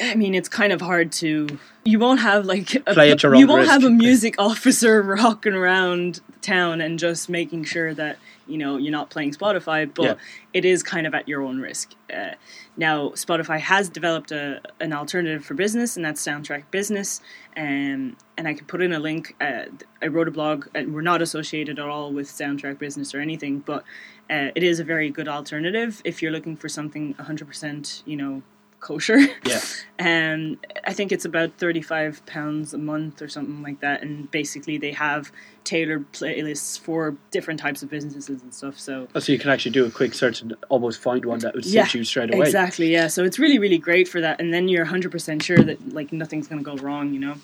I 0.00 0.14
mean, 0.14 0.34
it's 0.34 0.48
kind 0.48 0.72
of 0.72 0.80
hard 0.80 1.10
to. 1.12 1.58
You 1.84 1.98
won't 1.98 2.20
have 2.20 2.46
like 2.46 2.74
a, 2.86 2.94
Play 2.94 3.10
at 3.10 3.22
your 3.22 3.34
you 3.34 3.48
won't 3.48 3.60
risk. 3.62 3.72
have 3.72 3.84
a 3.84 3.90
music 3.90 4.36
officer 4.38 5.02
rocking 5.16 5.54
around 5.54 6.20
town 6.40 6.80
and 6.80 6.98
just 7.00 7.28
making 7.28 7.64
sure 7.64 7.94
that 7.94 8.18
you 8.48 8.58
know 8.58 8.76
you're 8.76 8.92
not 8.92 9.10
playing 9.10 9.32
Spotify, 9.32 9.88
but 9.92 10.02
Yeah. 10.04 10.14
it 10.54 10.64
is 10.64 10.82
kind 10.82 11.06
of 11.06 11.14
at 11.14 11.28
your 11.28 11.42
own 11.42 11.60
risk. 11.60 11.92
Uh, 12.12 12.32
now, 12.76 13.10
Spotify 13.10 13.58
has 13.60 13.88
developed 13.88 14.30
a, 14.32 14.60
an 14.80 14.92
alternative 14.92 15.44
for 15.44 15.54
business, 15.54 15.96
and 15.96 16.04
that's 16.04 16.24
Soundtrack 16.24 16.70
Business. 16.70 17.20
Um, 17.56 18.16
and 18.36 18.46
I 18.46 18.54
can 18.54 18.66
put 18.66 18.80
in 18.82 18.92
a 18.92 18.98
link. 19.00 19.34
Uh, 19.40 19.64
I 20.00 20.06
wrote 20.06 20.28
a 20.28 20.30
blog, 20.30 20.66
and 20.74 20.94
we're 20.94 21.02
not 21.02 21.20
associated 21.22 21.78
at 21.78 21.88
all 21.88 22.12
with 22.12 22.28
Soundtrack 22.28 22.78
Business 22.78 23.14
or 23.14 23.20
anything, 23.20 23.58
but 23.60 23.82
uh, 24.30 24.50
it 24.54 24.62
is 24.62 24.78
a 24.80 24.84
very 24.84 25.10
good 25.10 25.26
alternative 25.28 26.00
if 26.04 26.22
you're 26.22 26.30
looking 26.32 26.56
for 26.56 26.68
something 26.68 27.14
100%, 27.14 28.02
you 28.06 28.16
know, 28.16 28.42
kosher. 28.80 29.18
Yeah. 29.44 29.60
and 29.98 30.56
I 30.84 30.92
think 30.92 31.12
it's 31.12 31.24
about 31.24 31.52
thirty-five 31.58 32.24
pounds 32.26 32.74
a 32.74 32.78
month 32.78 33.22
or 33.22 33.28
something 33.28 33.62
like 33.62 33.80
that, 33.80 34.02
and 34.02 34.30
basically 34.30 34.78
they 34.78 34.92
have 34.92 35.32
tailored 35.64 36.10
playlists 36.12 36.78
for 36.78 37.16
different 37.30 37.60
types 37.60 37.82
of 37.82 37.90
businesses 37.90 38.42
and 38.42 38.54
stuff. 38.54 38.78
So 38.78 39.06
oh, 39.14 39.18
So 39.20 39.32
you 39.32 39.38
can 39.38 39.50
actually 39.50 39.72
do 39.72 39.84
a 39.84 39.90
quick 39.90 40.14
search 40.14 40.40
and 40.40 40.54
almost 40.70 41.00
find 41.00 41.24
one 41.24 41.40
that 41.40 41.54
would 41.54 41.64
suit 41.64 41.74
Yeah, 41.74 41.88
you 41.92 42.04
straight 42.04 42.32
away. 42.32 42.46
exactly, 42.46 42.90
yeah. 42.90 43.08
So 43.08 43.24
it's 43.24 43.38
really, 43.38 43.58
really 43.58 43.78
great 43.78 44.08
for 44.08 44.20
that, 44.20 44.40
and 44.40 44.52
then 44.52 44.68
you're 44.68 44.84
hundred 44.84 45.12
percent 45.12 45.42
sure 45.42 45.58
that 45.58 45.92
like 45.92 46.12
nothing's 46.12 46.48
gonna 46.48 46.62
go 46.62 46.76
wrong, 46.76 47.12
you 47.12 47.20
know. 47.20 47.34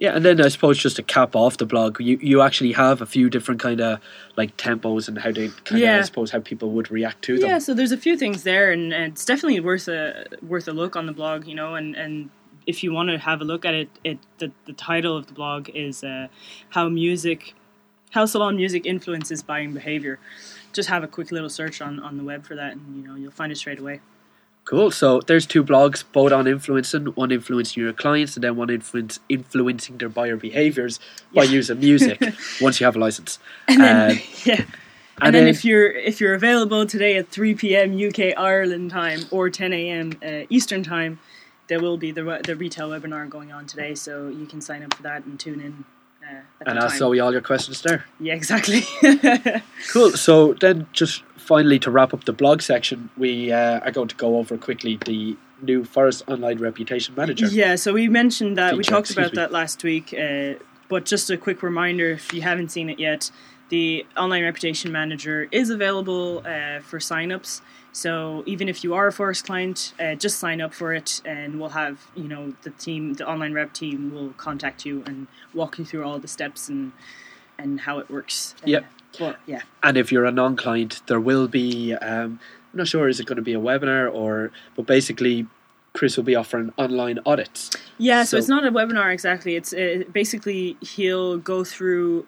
Yeah, 0.00 0.14
and 0.14 0.24
then 0.24 0.40
I 0.40 0.46
suppose 0.46 0.78
just 0.78 0.94
to 0.96 1.02
cap 1.02 1.34
off 1.34 1.56
the 1.56 1.66
blog, 1.66 2.00
you, 2.00 2.18
you 2.22 2.40
actually 2.40 2.70
have 2.70 3.02
a 3.02 3.06
few 3.06 3.28
different 3.28 3.60
kind 3.60 3.80
of 3.80 3.98
like 4.36 4.56
tempos 4.56 5.08
and 5.08 5.18
how 5.18 5.32
they 5.32 5.48
kind 5.48 5.72
of 5.72 5.78
Yeah. 5.78 5.98
I 5.98 6.02
suppose 6.02 6.30
how 6.30 6.38
people 6.38 6.70
would 6.70 6.88
react 6.88 7.22
to 7.22 7.36
them. 7.36 7.48
Yeah, 7.48 7.58
so 7.58 7.74
there's 7.74 7.90
a 7.90 7.96
few 7.96 8.16
things 8.16 8.44
there, 8.44 8.70
and, 8.70 8.94
and 8.94 9.12
it's 9.12 9.24
definitely 9.24 9.58
worth 9.58 9.88
a 9.88 10.24
worth 10.40 10.68
a 10.68 10.72
look 10.72 10.94
on 10.94 11.06
the 11.06 11.12
blog, 11.12 11.48
you 11.48 11.54
know. 11.56 11.74
And, 11.74 11.96
and 11.96 12.30
if 12.64 12.84
you 12.84 12.92
want 12.92 13.08
to 13.10 13.18
have 13.18 13.40
a 13.40 13.44
look 13.44 13.64
at 13.64 13.74
it, 13.74 13.88
it 14.04 14.18
the, 14.38 14.52
the 14.66 14.72
title 14.72 15.16
of 15.16 15.26
the 15.26 15.32
blog 15.32 15.68
is 15.70 16.04
uh, 16.04 16.28
how 16.70 16.88
music, 16.88 17.54
how 18.12 18.24
salon 18.24 18.54
music 18.54 18.86
influences 18.86 19.42
buying 19.42 19.74
behavior. 19.74 20.20
Just 20.72 20.88
have 20.90 21.02
a 21.02 21.08
quick 21.08 21.32
little 21.32 21.50
search 21.50 21.80
on, 21.80 21.98
on 21.98 22.18
the 22.18 22.22
web 22.22 22.46
for 22.46 22.54
that, 22.54 22.74
and 22.74 22.96
you 22.96 23.02
know 23.02 23.16
you'll 23.16 23.32
find 23.32 23.50
it 23.50 23.56
straight 23.56 23.80
away. 23.80 24.00
Cool. 24.68 24.90
So 24.90 25.20
there's 25.26 25.46
two 25.46 25.64
blogs, 25.64 26.04
both 26.12 26.30
on 26.30 26.46
influencing. 26.46 27.06
One 27.14 27.32
influencing 27.32 27.82
your 27.82 27.94
clients, 27.94 28.36
and 28.36 28.44
then 28.44 28.54
one 28.56 28.68
influence 28.68 29.18
influencing 29.30 29.96
their 29.96 30.10
buyer 30.10 30.36
behaviors 30.36 31.00
by 31.34 31.44
Yeah. 31.44 31.52
using 31.58 31.80
music. 31.80 32.20
once 32.60 32.78
you 32.78 32.84
have 32.84 32.94
a 32.96 32.98
license, 32.98 33.38
And 33.66 33.80
then 33.80 34.10
Um, 34.10 34.18
yeah. 34.44 34.54
And, 34.54 34.66
and 35.22 35.34
then, 35.34 35.44
then- 35.44 35.48
if 35.48 35.64
you're 35.64 35.90
if 36.10 36.20
you're 36.20 36.34
available 36.34 36.84
today 36.86 37.16
at 37.16 37.30
3 37.30 37.54
p.m. 37.54 37.88
UK 38.08 38.34
Ireland 38.36 38.90
time 38.90 39.20
or 39.30 39.48
10 39.48 39.72
a.m. 39.72 40.12
Uh, 40.22 40.44
Eastern 40.50 40.82
time, 40.82 41.18
there 41.68 41.80
will 41.80 41.96
be 41.96 42.10
the 42.12 42.22
the 42.44 42.54
retail 42.54 42.90
webinar 42.90 43.26
going 43.28 43.50
on 43.50 43.64
today, 43.66 43.94
so 43.94 44.28
you 44.28 44.44
can 44.46 44.60
sign 44.60 44.82
up 44.82 44.92
for 44.94 45.02
that 45.02 45.24
and 45.24 45.40
tune 45.40 45.60
in. 45.60 45.84
Uh, 46.22 46.42
at 46.60 46.68
and 46.68 46.78
ask 46.78 46.90
time. 46.90 46.98
Zoe 46.98 47.20
all 47.20 47.32
your 47.32 47.40
questions 47.40 47.80
there. 47.80 48.04
Yeah, 48.20 48.34
exactly. 48.34 48.82
Cool. 49.92 50.10
So 50.12 50.52
then, 50.60 50.86
just 50.92 51.22
finally 51.48 51.78
to 51.78 51.90
wrap 51.90 52.12
up 52.12 52.24
the 52.24 52.32
blog 52.32 52.60
section, 52.60 53.08
we 53.16 53.50
uh, 53.50 53.80
are 53.80 53.90
going 53.90 54.06
to 54.06 54.14
go 54.16 54.36
over 54.36 54.58
quickly 54.58 54.98
the 55.06 55.34
new 55.62 55.82
Phorest 55.82 56.22
Online 56.28 56.58
Reputation 56.58 57.14
Manager. 57.14 57.46
yeah, 57.46 57.74
so 57.74 57.94
we 57.94 58.06
mentioned 58.06 58.58
that 58.58 58.76
we 58.76 58.84
talked 58.84 59.10
about 59.10 59.32
me. 59.32 59.36
that 59.36 59.50
last 59.50 59.82
week, 59.82 60.14
uh, 60.14 60.54
but 60.88 61.06
just 61.06 61.30
a 61.30 61.38
quick 61.38 61.62
reminder 61.62 62.10
if 62.10 62.34
you 62.34 62.42
haven't 62.42 62.68
seen 62.68 62.90
it 62.90 63.00
yet, 63.00 63.30
the 63.70 64.04
Online 64.14 64.44
Reputation 64.44 64.92
Manager 64.92 65.48
is 65.50 65.70
available 65.70 66.40
uh, 66.40 66.80
for 66.80 66.98
signups. 66.98 67.62
So 67.92 68.42
even 68.44 68.68
if 68.68 68.84
you 68.84 68.92
are 68.92 69.08
a 69.08 69.12
Phorest 69.12 69.44
client, 69.44 69.94
uh, 69.98 70.16
just 70.16 70.38
sign 70.38 70.60
up 70.60 70.74
for 70.74 70.92
it, 70.92 71.22
and 71.24 71.58
we'll 71.58 71.70
have 71.70 72.10
you 72.14 72.28
know 72.28 72.52
the 72.62 72.70
team, 72.70 73.14
the 73.14 73.26
online 73.26 73.54
rep 73.54 73.72
team, 73.72 74.12
will 74.12 74.34
contact 74.36 74.84
you 74.84 75.02
and 75.06 75.26
walk 75.54 75.78
you 75.78 75.86
through 75.86 76.04
all 76.04 76.18
the 76.18 76.28
steps 76.28 76.68
and 76.68 76.92
and 77.58 77.80
how 77.80 77.98
it 77.98 78.10
works. 78.10 78.54
Yep. 78.66 78.84
But 79.18 79.38
yeah, 79.46 79.62
And 79.82 79.96
if 79.96 80.10
you're 80.12 80.24
a 80.24 80.32
non-client, 80.32 81.02
there 81.06 81.20
will 81.20 81.48
be. 81.48 81.94
Um, 81.94 82.40
I'm 82.72 82.78
not 82.78 82.88
sure 82.88 83.08
is 83.08 83.18
it 83.20 83.26
going 83.26 83.36
to 83.36 83.42
be 83.42 83.54
a 83.54 83.60
webinar 83.60 84.12
or, 84.12 84.52
but 84.76 84.86
basically, 84.86 85.46
Chris 85.94 86.16
will 86.16 86.24
be 86.24 86.34
offering 86.36 86.72
online 86.76 87.18
audits. 87.24 87.70
Yeah, 87.96 88.22
so, 88.22 88.30
So- 88.32 88.36
it's 88.38 88.48
not 88.48 88.66
a 88.66 88.70
webinar 88.70 89.12
exactly. 89.12 89.56
It's 89.56 89.72
uh, 89.72 90.04
basically 90.12 90.76
he'll 90.80 91.38
go 91.38 91.64
through 91.64 92.26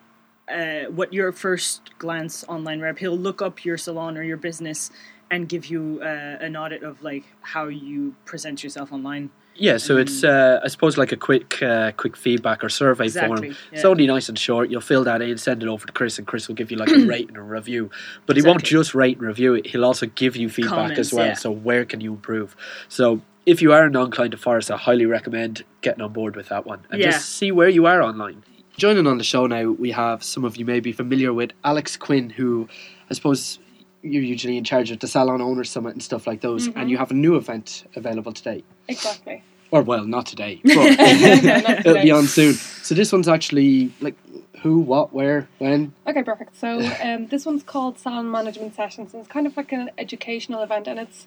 uh, 0.51 0.85
what 0.91 1.13
your 1.13 1.31
first 1.33 1.97
glance 1.99 2.45
online 2.49 2.81
rep. 2.81 2.99
He'll 2.99 3.17
look 3.19 3.41
up 3.43 3.65
your 3.65 3.77
salon 3.79 4.17
or 4.17 4.23
your 4.23 4.37
business 4.39 4.91
and 5.31 5.49
give 5.49 5.67
you 5.67 6.01
uh, 6.03 6.07
an 6.41 6.57
audit 6.57 6.83
of 6.83 7.03
like 7.03 7.25
how 7.43 7.67
you 7.69 8.15
present 8.25 8.63
yourself 8.65 8.93
online. 8.93 9.31
Yeah, 9.57 9.77
so 9.77 9.99
it's 9.99 10.25
uh, 10.25 10.61
I 10.65 10.69
suppose 10.69 10.97
like 10.97 11.13
a 11.13 11.17
quick 11.17 11.63
uh, 11.63 11.93
quick 11.93 12.17
feedback 12.17 12.65
or 12.65 12.69
survey 12.71 13.05
Exactly, 13.05 13.51
form. 13.51 13.57
It's 13.73 13.83
yeah. 13.85 13.91
only 13.91 14.07
nice 14.07 14.29
and 14.29 14.39
short. 14.39 14.71
You'll 14.71 14.81
fill 14.81 15.05
that 15.05 15.21
in, 15.21 15.37
send 15.39 15.63
it 15.63 15.69
over 15.69 15.87
to 15.87 15.93
Chris, 15.93 16.19
and 16.19 16.27
Chris 16.27 16.49
will 16.49 16.55
give 16.55 16.71
you 16.71 16.79
like 16.79 16.89
a 16.89 16.99
rating 17.07 17.29
and 17.29 17.37
a 17.37 17.43
review. 17.43 17.91
But 18.27 18.37
he 18.37 18.43
won't 18.43 18.63
just 18.63 18.95
rate 18.95 19.19
and 19.19 19.27
review 19.27 19.55
it; 19.55 19.67
he'll 19.67 19.85
also 19.85 20.07
give 20.07 20.35
you 20.37 20.49
feedback 20.49 20.73
Comments, 20.75 20.99
as 20.99 21.13
well. 21.13 21.27
yeah. 21.27 21.35
So 21.35 21.51
where 21.51 21.85
can 21.85 22.01
you 22.01 22.13
improve? 22.13 22.57
So 22.89 23.21
if 23.45 23.61
you 23.61 23.73
are 23.73 23.85
a 23.85 23.91
non-client 23.91 24.33
of 24.35 24.41
Phorest, 24.43 24.71
I 24.71 24.77
highly 24.79 25.05
recommend 25.05 25.65
getting 25.83 26.01
on 26.03 26.13
board 26.13 26.37
with 26.37 26.49
that 26.49 26.65
one 26.65 26.81
and 26.91 27.01
Yeah. 27.01 27.11
just 27.11 27.29
see 27.31 27.51
where 27.53 27.69
you 27.69 27.87
are 27.87 28.03
online. 28.03 28.45
Joining 28.77 29.07
on 29.07 29.19
the 29.19 29.25
show 29.25 29.47
now, 29.47 29.71
we 29.73 29.91
have 29.91 30.23
some 30.23 30.45
of 30.45 30.57
you 30.57 30.65
may 30.65 30.81
be 30.81 30.93
familiar 30.93 31.35
with 31.35 31.53
Alex 31.65 31.97
Quinn, 31.99 32.31
who 32.31 32.67
I 33.11 33.15
suppose 33.15 33.59
you're 34.03 34.23
usually 34.23 34.57
in 34.57 34.65
charge 34.65 34.91
of 34.91 34.99
the 35.01 35.07
Salon 35.09 35.41
Owners 35.41 35.71
Summit 35.71 35.93
and 35.95 36.03
stuff 36.03 36.27
like 36.27 36.41
those, 36.41 36.69
Mm-hmm. 36.69 36.79
and 36.79 36.91
you 36.91 36.97
have 36.99 37.11
a 37.11 37.15
new 37.15 37.37
event 37.37 37.85
available 37.95 38.33
today. 38.33 38.65
Exactly. 38.89 39.43
Or 39.71 39.83
well, 39.83 40.05
not 40.05 40.27
today, 40.27 40.61
not 40.65 40.97
but 40.97 41.07
it'll 41.87 42.03
be 42.03 42.11
on 42.11 42.27
soon. 42.27 42.55
So 42.55 42.95
this 42.95 43.13
one's 43.13 43.29
actually 43.29 43.93
like 44.01 44.17
who, 44.63 44.81
what, 44.81 45.13
where, 45.13 45.49
when. 45.59 45.93
Okay, 46.07 46.23
perfect. 46.23 46.57
So 46.59 46.81
um, 47.03 47.29
this 47.29 47.47
one's 47.47 47.63
called 47.63 47.99
Salon 47.99 48.31
Management 48.31 48.75
Sessions, 48.75 49.15
and 49.15 49.21
it's 49.23 49.33
kind 49.33 49.47
of 49.47 49.57
like 49.57 49.73
an 49.73 49.91
educational 49.97 50.63
event, 50.63 50.87
and 50.89 50.99
it's 50.99 51.27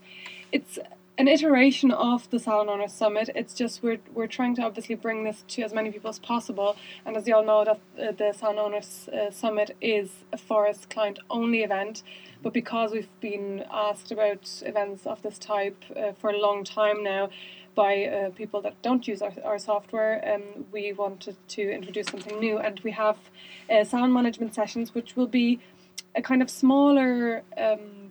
it's 0.51 0.77
an 1.17 1.27
iteration 1.27 1.91
of 1.91 2.29
the 2.31 2.39
Salon 2.39 2.69
Owners 2.69 2.91
Summit. 2.91 3.29
It's 3.35 3.53
just 3.53 3.83
we're 3.83 3.99
we're 4.13 4.27
trying 4.27 4.55
to 4.55 4.63
obviously 4.63 4.95
bring 4.95 5.23
this 5.23 5.43
to 5.49 5.61
as 5.63 5.73
many 5.73 5.91
people 5.91 6.09
as 6.09 6.19
possible, 6.19 6.75
and 7.05 7.15
as 7.15 7.27
you 7.27 7.35
all 7.35 7.45
know, 7.45 7.63
that 7.65 7.79
uh, 8.01 8.11
the 8.11 8.33
Salon 8.33 8.57
Owners 8.57 9.09
uh, 9.09 9.29
Summit 9.31 9.75
is 9.79 10.09
a 10.31 10.37
Phorest 10.37 10.89
client 10.89 11.19
only 11.29 11.61
event. 11.63 12.03
But 12.41 12.53
because 12.53 12.91
we've 12.91 13.19
been 13.21 13.63
asked 13.71 14.11
about 14.11 14.61
events 14.65 15.05
of 15.05 15.21
this 15.21 15.37
type 15.37 15.81
uh, 15.95 16.11
for 16.13 16.29
a 16.29 16.37
long 16.37 16.63
time 16.63 17.03
now, 17.03 17.29
by 17.75 18.05
uh, 18.05 18.29
people 18.31 18.61
that 18.61 18.81
don't 18.81 19.07
use 19.07 19.21
our, 19.21 19.33
our 19.43 19.59
software, 19.59 20.21
um, 20.33 20.65
we 20.71 20.93
wanted 20.93 21.37
to 21.49 21.71
introduce 21.71 22.07
something 22.07 22.39
new, 22.39 22.57
and 22.57 22.79
we 22.81 22.91
have 22.91 23.17
uh, 23.69 23.83
salon 23.83 24.11
management 24.11 24.55
sessions, 24.55 24.93
which 24.93 25.15
will 25.15 25.27
be 25.27 25.59
a 26.15 26.21
kind 26.21 26.41
of 26.41 26.49
smaller 26.49 27.43
um, 27.57 28.02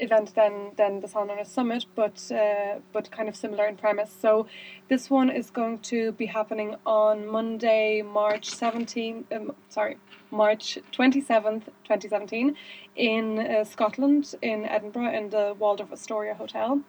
event 0.00 0.34
than 0.34 0.72
than 0.76 1.00
the 1.00 1.08
Salon 1.08 1.30
Owners 1.30 1.48
Summit, 1.48 1.84
but 1.94 2.30
uh, 2.32 2.78
but 2.92 3.10
kind 3.10 3.28
of 3.28 3.36
similar 3.36 3.66
in 3.66 3.76
premise. 3.76 4.10
So 4.20 4.46
this 4.88 5.10
one 5.10 5.30
is 5.30 5.50
going 5.50 5.78
to 5.80 6.12
be 6.12 6.26
happening 6.26 6.76
on 6.86 7.26
Monday, 7.26 8.02
March 8.02 8.50
17th. 8.50 9.24
Um, 9.34 9.54
sorry, 9.68 9.96
March 10.30 10.78
27th, 10.92 11.64
2017, 11.84 12.56
in 12.96 13.38
uh, 13.38 13.64
Scotland, 13.64 14.34
in 14.42 14.64
Edinburgh, 14.64 15.12
in 15.12 15.30
the 15.30 15.54
Waldorf 15.58 15.92
Astoria 15.92 16.34
Hotel. 16.34 16.80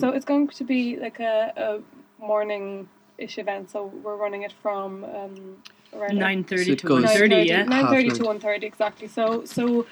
So 0.00 0.10
it's 0.10 0.24
going 0.24 0.48
to 0.48 0.64
be 0.64 0.96
like 0.96 1.20
a, 1.20 1.52
a 1.56 2.24
morning 2.24 2.88
ish 3.18 3.38
event. 3.38 3.70
So 3.70 3.86
we're 4.02 4.16
running 4.16 4.42
it 4.42 4.52
from 4.62 5.04
um, 5.04 5.56
around 5.92 6.18
9.30 6.18 6.66
So 6.66 6.74
to 6.74 6.86
goes- 6.86 7.04
one 7.04 7.12
thirty. 7.16 7.36
Yeah. 7.36 7.64
9.30 7.64 8.14
to 8.16 8.22
1.30 8.24 8.62
exactly 8.62 9.08
so 9.08 9.44
so 9.44 9.86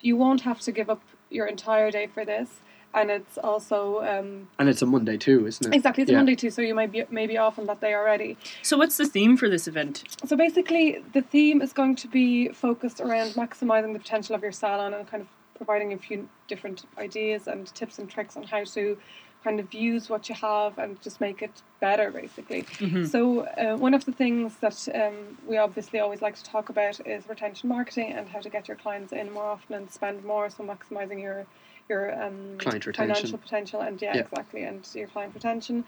you 0.00 0.16
won't 0.16 0.40
have 0.42 0.60
to 0.60 0.72
give 0.72 0.88
up 0.88 1.02
your 1.32 1.46
entire 1.46 1.90
day 1.90 2.06
for 2.06 2.24
this 2.24 2.60
and 2.94 3.10
it's 3.10 3.38
also 3.38 4.02
um, 4.04 4.48
And 4.58 4.68
it's 4.68 4.82
a 4.82 4.86
Monday 4.86 5.16
too, 5.16 5.46
isn't 5.46 5.66
it? 5.72 5.74
exactly 5.74 6.02
it's 6.02 6.10
a 6.12 6.14
Monday 6.14 6.34
too 6.34 6.50
so 6.50 6.60
you 6.62 6.74
might 6.74 6.92
be 6.92 7.04
maybe 7.10 7.38
off 7.38 7.58
on 7.58 7.66
that 7.66 7.80
day 7.80 7.94
already 7.94 8.36
So 8.62 8.76
what's 8.76 8.96
the 8.98 9.06
theme 9.06 9.36
for 9.36 9.48
this 9.48 9.66
event? 9.66 10.04
so 10.26 10.36
basically 10.36 11.02
the 11.12 11.22
theme 11.22 11.62
is 11.62 11.72
going 11.72 11.96
to 11.96 12.08
be 12.08 12.48
focused 12.50 13.00
around 13.00 13.30
maximizing 13.30 13.92
the 13.92 13.98
potential 13.98 14.34
of 14.34 14.42
your 14.42 14.52
salon 14.52 14.92
and 14.94 15.06
kind 15.08 15.22
of 15.22 15.28
providing 15.56 15.92
a 15.92 15.98
few 15.98 16.28
different 16.48 16.84
ideas 16.98 17.46
and 17.46 17.66
tips 17.74 17.98
and 17.98 18.10
tricks 18.10 18.36
on 18.36 18.42
how 18.42 18.64
to 18.64 18.98
kind 19.44 19.58
of 19.60 19.72
use 19.74 20.08
what 20.08 20.28
you 20.28 20.34
have 20.34 20.78
and 20.78 21.00
just 21.02 21.20
make 21.20 21.42
it 21.42 21.62
better 21.80 22.10
basically 22.10 22.64
so 23.04 23.40
uh, 23.40 23.76
one 23.76 23.92
of 23.94 24.04
the 24.04 24.12
things 24.12 24.56
that 24.60 24.88
um, 24.94 25.36
we 25.46 25.56
obviously 25.58 25.98
always 25.98 26.22
like 26.22 26.36
to 26.36 26.44
talk 26.44 26.68
about 26.68 27.04
is 27.06 27.28
retention 27.28 27.68
marketing 27.68 28.12
and 28.12 28.28
how 28.28 28.40
to 28.40 28.48
get 28.48 28.68
your 28.68 28.76
clients 28.76 29.12
in 29.12 29.32
more 29.32 29.44
often 29.46 29.74
and 29.74 29.90
spend 29.90 30.24
more 30.24 30.48
so 30.48 30.62
maximizing 30.64 31.20
your 31.20 31.44
your 31.88 32.12
um, 32.22 32.56
Client 32.58 32.86
retention. 32.86 33.14
financial 33.16 33.38
potential 33.38 33.80
and 33.80 34.00
yeah, 34.00 34.14
Yeah. 34.14 34.20
exactly 34.22 34.62
and 34.62 34.88
your 34.94 35.08
client 35.08 35.34
retention 35.34 35.84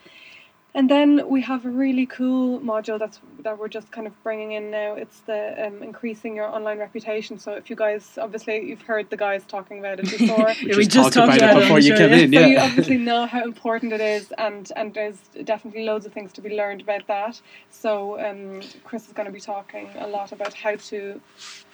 and 0.77 0.91
then 0.91 1.29
we 1.29 1.41
have 1.43 1.65
a 1.65 1.71
really 1.71 2.05
cool 2.07 2.59
module 2.61 2.99
that's 2.99 3.21
that 3.45 3.59
we're 3.59 3.69
just 3.69 3.91
kind 3.93 4.07
of 4.07 4.23
bringing 4.25 4.53
in 4.53 4.71
now. 4.71 4.95
It's 4.95 5.21
the 5.21 5.67
um, 5.67 5.83
increasing 5.83 6.35
your 6.35 6.47
online 6.47 6.79
reputation. 6.79 7.39
So 7.39 7.53
if 7.53 7.69
you 7.71 7.77
guys, 7.77 8.19
obviously, 8.21 8.67
you've 8.69 8.83
heard 8.83 9.09
the 9.11 9.17
guys 9.17 9.45
talking 9.47 9.79
about 9.79 10.01
it 10.01 10.11
before. 10.19 10.47
We 10.63 10.71
Yeah, 10.71 10.77
we 10.77 10.85
just 10.85 10.91
just 10.91 11.13
talked 11.13 11.29
about 11.29 11.37
it 11.37 11.43
about 11.43 11.57
it 11.57 11.61
before 11.61 11.77
on 11.77 11.83
you 11.83 11.97
show, 11.97 12.09
came 12.09 12.33
yeah. 12.33 12.41
So 12.41 12.47
you 12.47 12.59
obviously 12.59 12.99
know 13.11 13.27
how 13.27 13.45
important 13.45 13.93
it 13.93 14.01
is, 14.01 14.33
and 14.39 14.71
and 14.75 14.93
there's 14.95 15.19
definitely 15.45 15.85
loads 15.85 16.07
of 16.07 16.13
things 16.13 16.33
to 16.33 16.41
be 16.41 16.57
learned 16.57 16.81
about 16.81 17.07
that. 17.07 17.41
So 17.71 18.19
um, 18.19 18.61
Chris 18.83 19.07
is 19.07 19.13
going 19.13 19.27
to 19.27 19.33
be 19.33 19.41
talking 19.41 19.91
a 19.99 20.09
lot 20.09 20.33
about 20.33 20.55
how 20.55 20.75
to, 20.77 21.21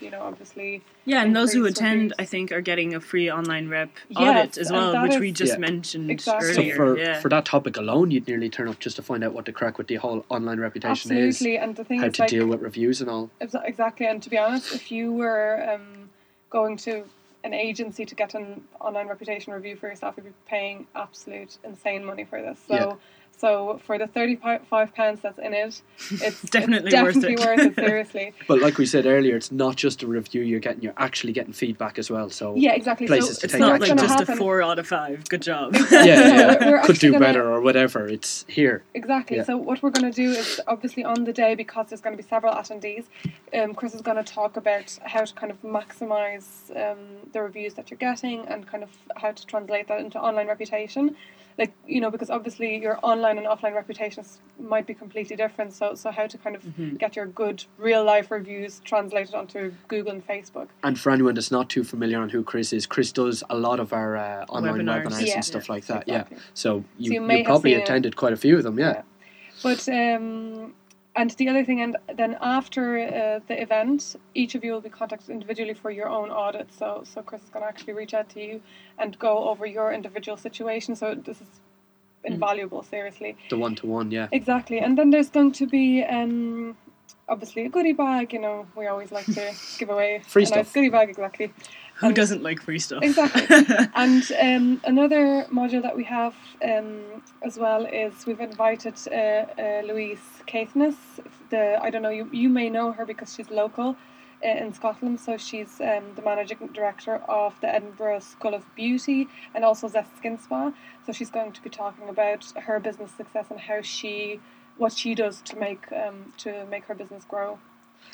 you 0.01 0.11
know, 0.11 0.23
obviously. 0.23 0.83
Yeah, 1.07 1.23
and 1.23 1.35
those 1.35 1.53
who 1.55 1.65
attend. 1.65 2.13
I 2.19 2.25
think, 2.25 2.53
are 2.53 2.61
getting 2.61 2.95
a 2.95 3.01
free 3.01 3.31
online 3.31 3.69
rep 3.69 3.91
Yes, 4.09 4.19
audit 4.21 4.59
as 4.59 4.71
well, 4.71 5.03
which 5.03 5.15
is- 5.15 5.21
we 5.21 5.33
just 5.33 5.55
Yeah. 5.55 5.59
mentioned 5.59 6.11
Exactly. 6.11 6.71
So 6.71 6.77
for 6.77 6.99
yeah. 6.99 7.21
for 7.21 7.29
that 7.31 7.45
topic 7.45 7.77
alone, 7.77 8.11
you'd 8.11 8.27
nearly 8.29 8.51
turn 8.51 8.69
up 8.69 8.79
just 8.79 8.90
to 8.95 9.03
find 9.03 9.25
out 9.25 9.33
what 9.33 9.45
the 9.45 9.53
crack 9.53 9.79
with 9.79 9.87
the 9.87 9.97
whole 9.97 10.25
online 10.29 10.61
reputation 10.61 11.11
Absolutely, 11.13 11.59
and 11.59 11.77
the 11.77 11.83
is, 11.83 11.89
thing 11.89 12.01
how 12.01 12.07
is, 12.07 12.15
to 12.15 12.23
like, 12.23 12.31
deal 12.31 12.47
with 12.47 12.61
reviews 12.61 13.01
and 13.01 13.11
all. 13.11 13.31
Exactly, 13.41 14.07
and 14.07 14.23
to 14.23 14.31
be 14.31 14.39
honest, 14.39 14.75
if 14.75 14.91
you 14.91 15.13
were 15.13 15.69
um, 15.73 16.11
going 16.51 16.77
to 16.79 17.05
an 17.43 17.55
agency 17.55 18.05
to 18.05 18.15
get 18.15 18.35
an 18.35 18.63
online 18.81 19.09
reputation 19.09 19.53
review 19.53 19.77
for 19.77 19.89
yourself, 19.89 20.15
you'd 20.17 20.27
be 20.27 20.33
paying 20.47 20.87
absolute 20.95 21.57
insane 21.65 22.05
money 22.05 22.25
for 22.25 22.43
this. 22.43 22.59
So, 22.69 22.75
Yeah. 22.75 22.95
So 23.37 23.81
for 23.87 23.97
the 23.99 24.07
thirty-five 24.07 24.95
pounds 24.95 25.21
that's 25.23 25.39
in 25.39 25.55
it, 25.55 25.81
it's 26.11 26.43
Definitely 26.51 26.91
it's 26.93 27.03
worth 27.03 27.25
it. 27.25 27.39
worth 27.41 27.59
it. 27.61 27.75
Seriously, 27.87 28.33
But 28.47 28.61
like 28.61 28.77
we 28.77 28.85
said 28.85 29.07
earlier, 29.07 29.37
it's 29.37 29.51
not 29.51 29.77
just 29.77 30.03
a 30.03 30.07
review 30.07 30.43
you're 30.43 30.61
getting; 30.61 30.83
you're 30.83 30.93
actually 30.99 31.33
getting 31.33 31.53
feedback 31.55 31.99
as 31.99 32.11
well. 32.11 32.29
So 32.29 32.55
yeah, 32.55 32.73
exactly. 32.75 33.07
Places 33.07 33.37
so 33.37 33.41
to 33.41 33.45
it's 33.47 33.53
take 33.53 33.61
not 33.61 33.71
what's 33.73 33.81
like 33.81 33.91
action 33.93 34.07
gonna 34.09 34.19
just 34.19 34.31
a 34.31 34.37
four 34.37 34.63
out 34.63 34.79
of 34.79 34.87
five. 34.87 35.27
Good 35.29 35.43
job. 35.43 35.75
yeah, 35.91 36.05
yeah, 36.05 36.17
No, 36.27 36.47
we're- 36.61 36.71
we're 36.73 36.83
could 36.83 36.99
do 36.99 37.13
gonna- 37.13 37.25
better 37.25 37.51
or 37.51 37.61
whatever. 37.63 38.07
It's 38.07 38.45
here. 38.49 38.83
Exactly. 38.95 39.39
Yeah. 39.39 39.45
So 39.45 39.57
what 39.57 39.83
we're 39.83 39.91
going 39.91 40.11
to 40.13 40.15
do 40.17 40.31
is 40.31 40.61
obviously 40.67 41.05
on 41.05 41.25
the 41.25 41.33
day 41.33 41.55
because 41.55 41.87
there's 41.89 42.01
going 42.03 42.17
to 42.17 42.23
be 42.23 42.29
several 42.29 42.53
attendees. 42.55 43.05
Um, 43.55 43.75
Chris 43.75 43.95
is 43.95 44.03
going 44.03 44.23
to 44.23 44.25
talk 44.25 44.57
about 44.59 44.99
how 45.05 45.25
to 45.25 45.35
kind 45.35 45.51
of 45.51 45.61
maximize 45.63 46.45
um, 46.77 46.99
the 47.33 47.41
reviews 47.43 47.75
that 47.75 47.91
you're 47.91 47.99
getting 47.99 48.47
and 48.49 48.67
kind 48.67 48.83
of 48.83 48.91
how 49.17 49.33
to 49.33 49.47
translate 49.47 49.89
that 49.89 50.01
into 50.01 50.19
online 50.21 50.47
reputation. 50.49 51.17
Like 51.59 51.73
you 51.87 52.01
know, 52.01 52.11
because 52.11 52.31
obviously 52.31 52.77
your 52.81 52.99
online 53.03 53.37
and 53.39 53.47
offline 53.47 53.75
reputations 53.75 54.39
might 54.59 54.87
be 54.87 54.95
completely 54.95 55.37
different. 55.37 55.73
So 55.73 55.95
so 55.95 56.11
how 56.11 56.27
to 56.27 56.39
kind 56.39 56.57
of 56.57 56.63
Mm-hmm. 56.63 56.97
get 56.97 57.17
your 57.17 57.27
good 57.27 57.65
real 57.79 58.05
life 58.05 58.31
reviews 58.31 58.81
translated 58.85 59.35
onto 59.35 59.73
Google 59.89 60.13
and 60.13 60.27
Facebook. 60.27 60.69
And 60.83 60.99
for 60.99 61.11
anyone 61.11 61.35
that's 61.35 61.51
not 61.51 61.69
too 61.69 61.85
familiar 61.85 62.19
on 62.21 62.29
who 62.29 62.43
Chris 62.43 62.73
is, 62.73 62.87
Chris 62.87 63.13
does 63.13 63.43
a 63.51 63.57
lot 63.57 63.81
of 63.81 63.93
our 63.93 64.17
uh, 64.17 64.45
online 64.49 64.75
Webinars. 64.77 65.05
webinars, 65.07 65.27
Yeah. 65.27 65.35
and 65.37 65.45
stuff 65.45 65.69
like 65.69 65.87
that. 65.87 66.03
Exactly. 66.09 66.37
Yeah. 66.37 66.43
So 66.55 66.85
you, 66.99 67.13
you 67.15 67.31
you 67.33 67.45
probably 67.45 67.73
seen 67.73 67.81
it. 67.81 67.83
attended 67.85 68.17
quite 68.17 68.33
a 68.33 68.37
few 68.37 68.57
of 68.57 68.63
them. 68.63 68.79
Yeah. 68.79 68.93
Yeah. 68.93 69.03
But 69.63 69.89
um, 69.89 70.75
and 71.21 71.31
the 71.41 71.49
other 71.51 71.65
thing, 71.69 71.81
and 71.83 71.97
then 72.21 72.33
after 72.41 72.83
uh, 72.99 73.41
the 73.49 73.61
event, 73.67 74.17
each 74.35 74.55
of 74.55 74.65
you 74.65 74.73
will 74.73 74.81
be 74.81 74.89
contacted 75.01 75.31
individually 75.31 75.75
for 75.75 75.91
your 75.91 76.09
own 76.09 76.29
audit. 76.31 76.69
So 76.81 77.03
so 77.13 77.23
Chris 77.23 77.43
is 77.43 77.51
going 77.51 77.65
to 77.65 77.69
actually 77.69 77.95
reach 78.03 78.15
out 78.15 78.29
to 78.31 78.41
you 78.47 78.55
and 78.99 79.19
go 79.19 79.49
over 79.51 79.67
your 79.67 79.93
individual 79.93 80.37
situation. 80.37 80.97
So 80.97 81.15
this 81.15 81.41
is 81.41 81.51
invaluable, 82.25 82.83
seriously. 82.83 83.37
The 83.51 83.59
one 83.59 83.75
to 83.77 83.87
one. 83.87 84.11
Yeah. 84.11 84.29
Exactly. 84.33 84.79
And 84.79 84.97
then 84.97 85.11
there's 85.11 85.31
going 85.31 85.53
to 85.53 85.67
be 85.67 86.03
um, 86.05 86.77
obviously 87.29 87.67
a 87.67 87.69
goodie 87.69 87.93
bag. 87.93 88.33
You 88.33 88.41
know, 88.41 88.67
we 88.77 88.87
always 88.87 89.13
like 89.13 89.27
to 89.27 89.53
give 89.79 89.91
away 89.91 90.23
Free 90.27 90.45
a 90.45 90.47
stuff. 90.47 90.57
nice 90.57 90.73
goodie 90.73 90.91
bag. 90.91 91.11
Exactly. 91.11 91.53
Who 92.01 92.13
doesn't 92.13 92.43
like 92.43 92.63
free 92.63 92.79
stuff? 92.79 93.03
Exactly. 93.03 93.47
and 93.95 94.33
um, 94.41 94.81
another 94.85 95.47
module 95.53 95.83
that 95.83 95.95
we 95.97 96.05
have 96.05 96.35
um, 96.65 97.03
as 97.43 97.59
well 97.59 97.85
is 97.85 98.25
we've 98.27 98.41
invited 98.41 98.95
uh, 99.11 99.15
uh, 99.15 99.83
Louise 99.85 100.43
Caithness. 100.47 100.97
The 101.51 101.79
I 101.83 101.91
don't 101.91 102.03
know 102.03 102.11
you 102.11 102.29
you 102.33 102.49
may 102.49 102.71
know 102.71 102.93
her 102.93 103.05
because 103.05 103.35
she's 103.35 103.51
local 103.51 103.97
uh, 104.43 104.49
in 104.49 104.73
Scotland. 104.73 105.21
So 105.21 105.37
she's 105.37 105.81
um, 105.81 106.05
the 106.17 106.23
managing 106.23 106.71
director 106.73 107.17
of 107.29 107.61
the 107.61 107.69
Edinburgh 107.69 108.21
School 108.21 108.55
of 108.55 108.65
Beauty 108.75 109.29
and 109.55 109.65
also 109.65 109.87
Zest 109.87 110.17
Skin 110.17 110.39
Spa. 110.39 110.73
So 111.05 111.13
she's 111.13 111.31
going 111.31 111.53
to 111.53 111.63
be 111.63 111.69
talking 111.69 112.09
about 112.09 112.51
her 112.53 112.81
business 112.81 113.11
success 113.11 113.47
and 113.51 113.61
how 113.61 113.83
she 113.83 114.41
what 114.79 114.95
she 114.95 115.15
does 115.15 115.43
to 115.43 115.57
make 115.57 115.93
um, 115.93 116.33
to 116.39 116.65
make 116.71 116.85
her 116.85 116.95
business 116.95 117.25
grow. 117.25 117.59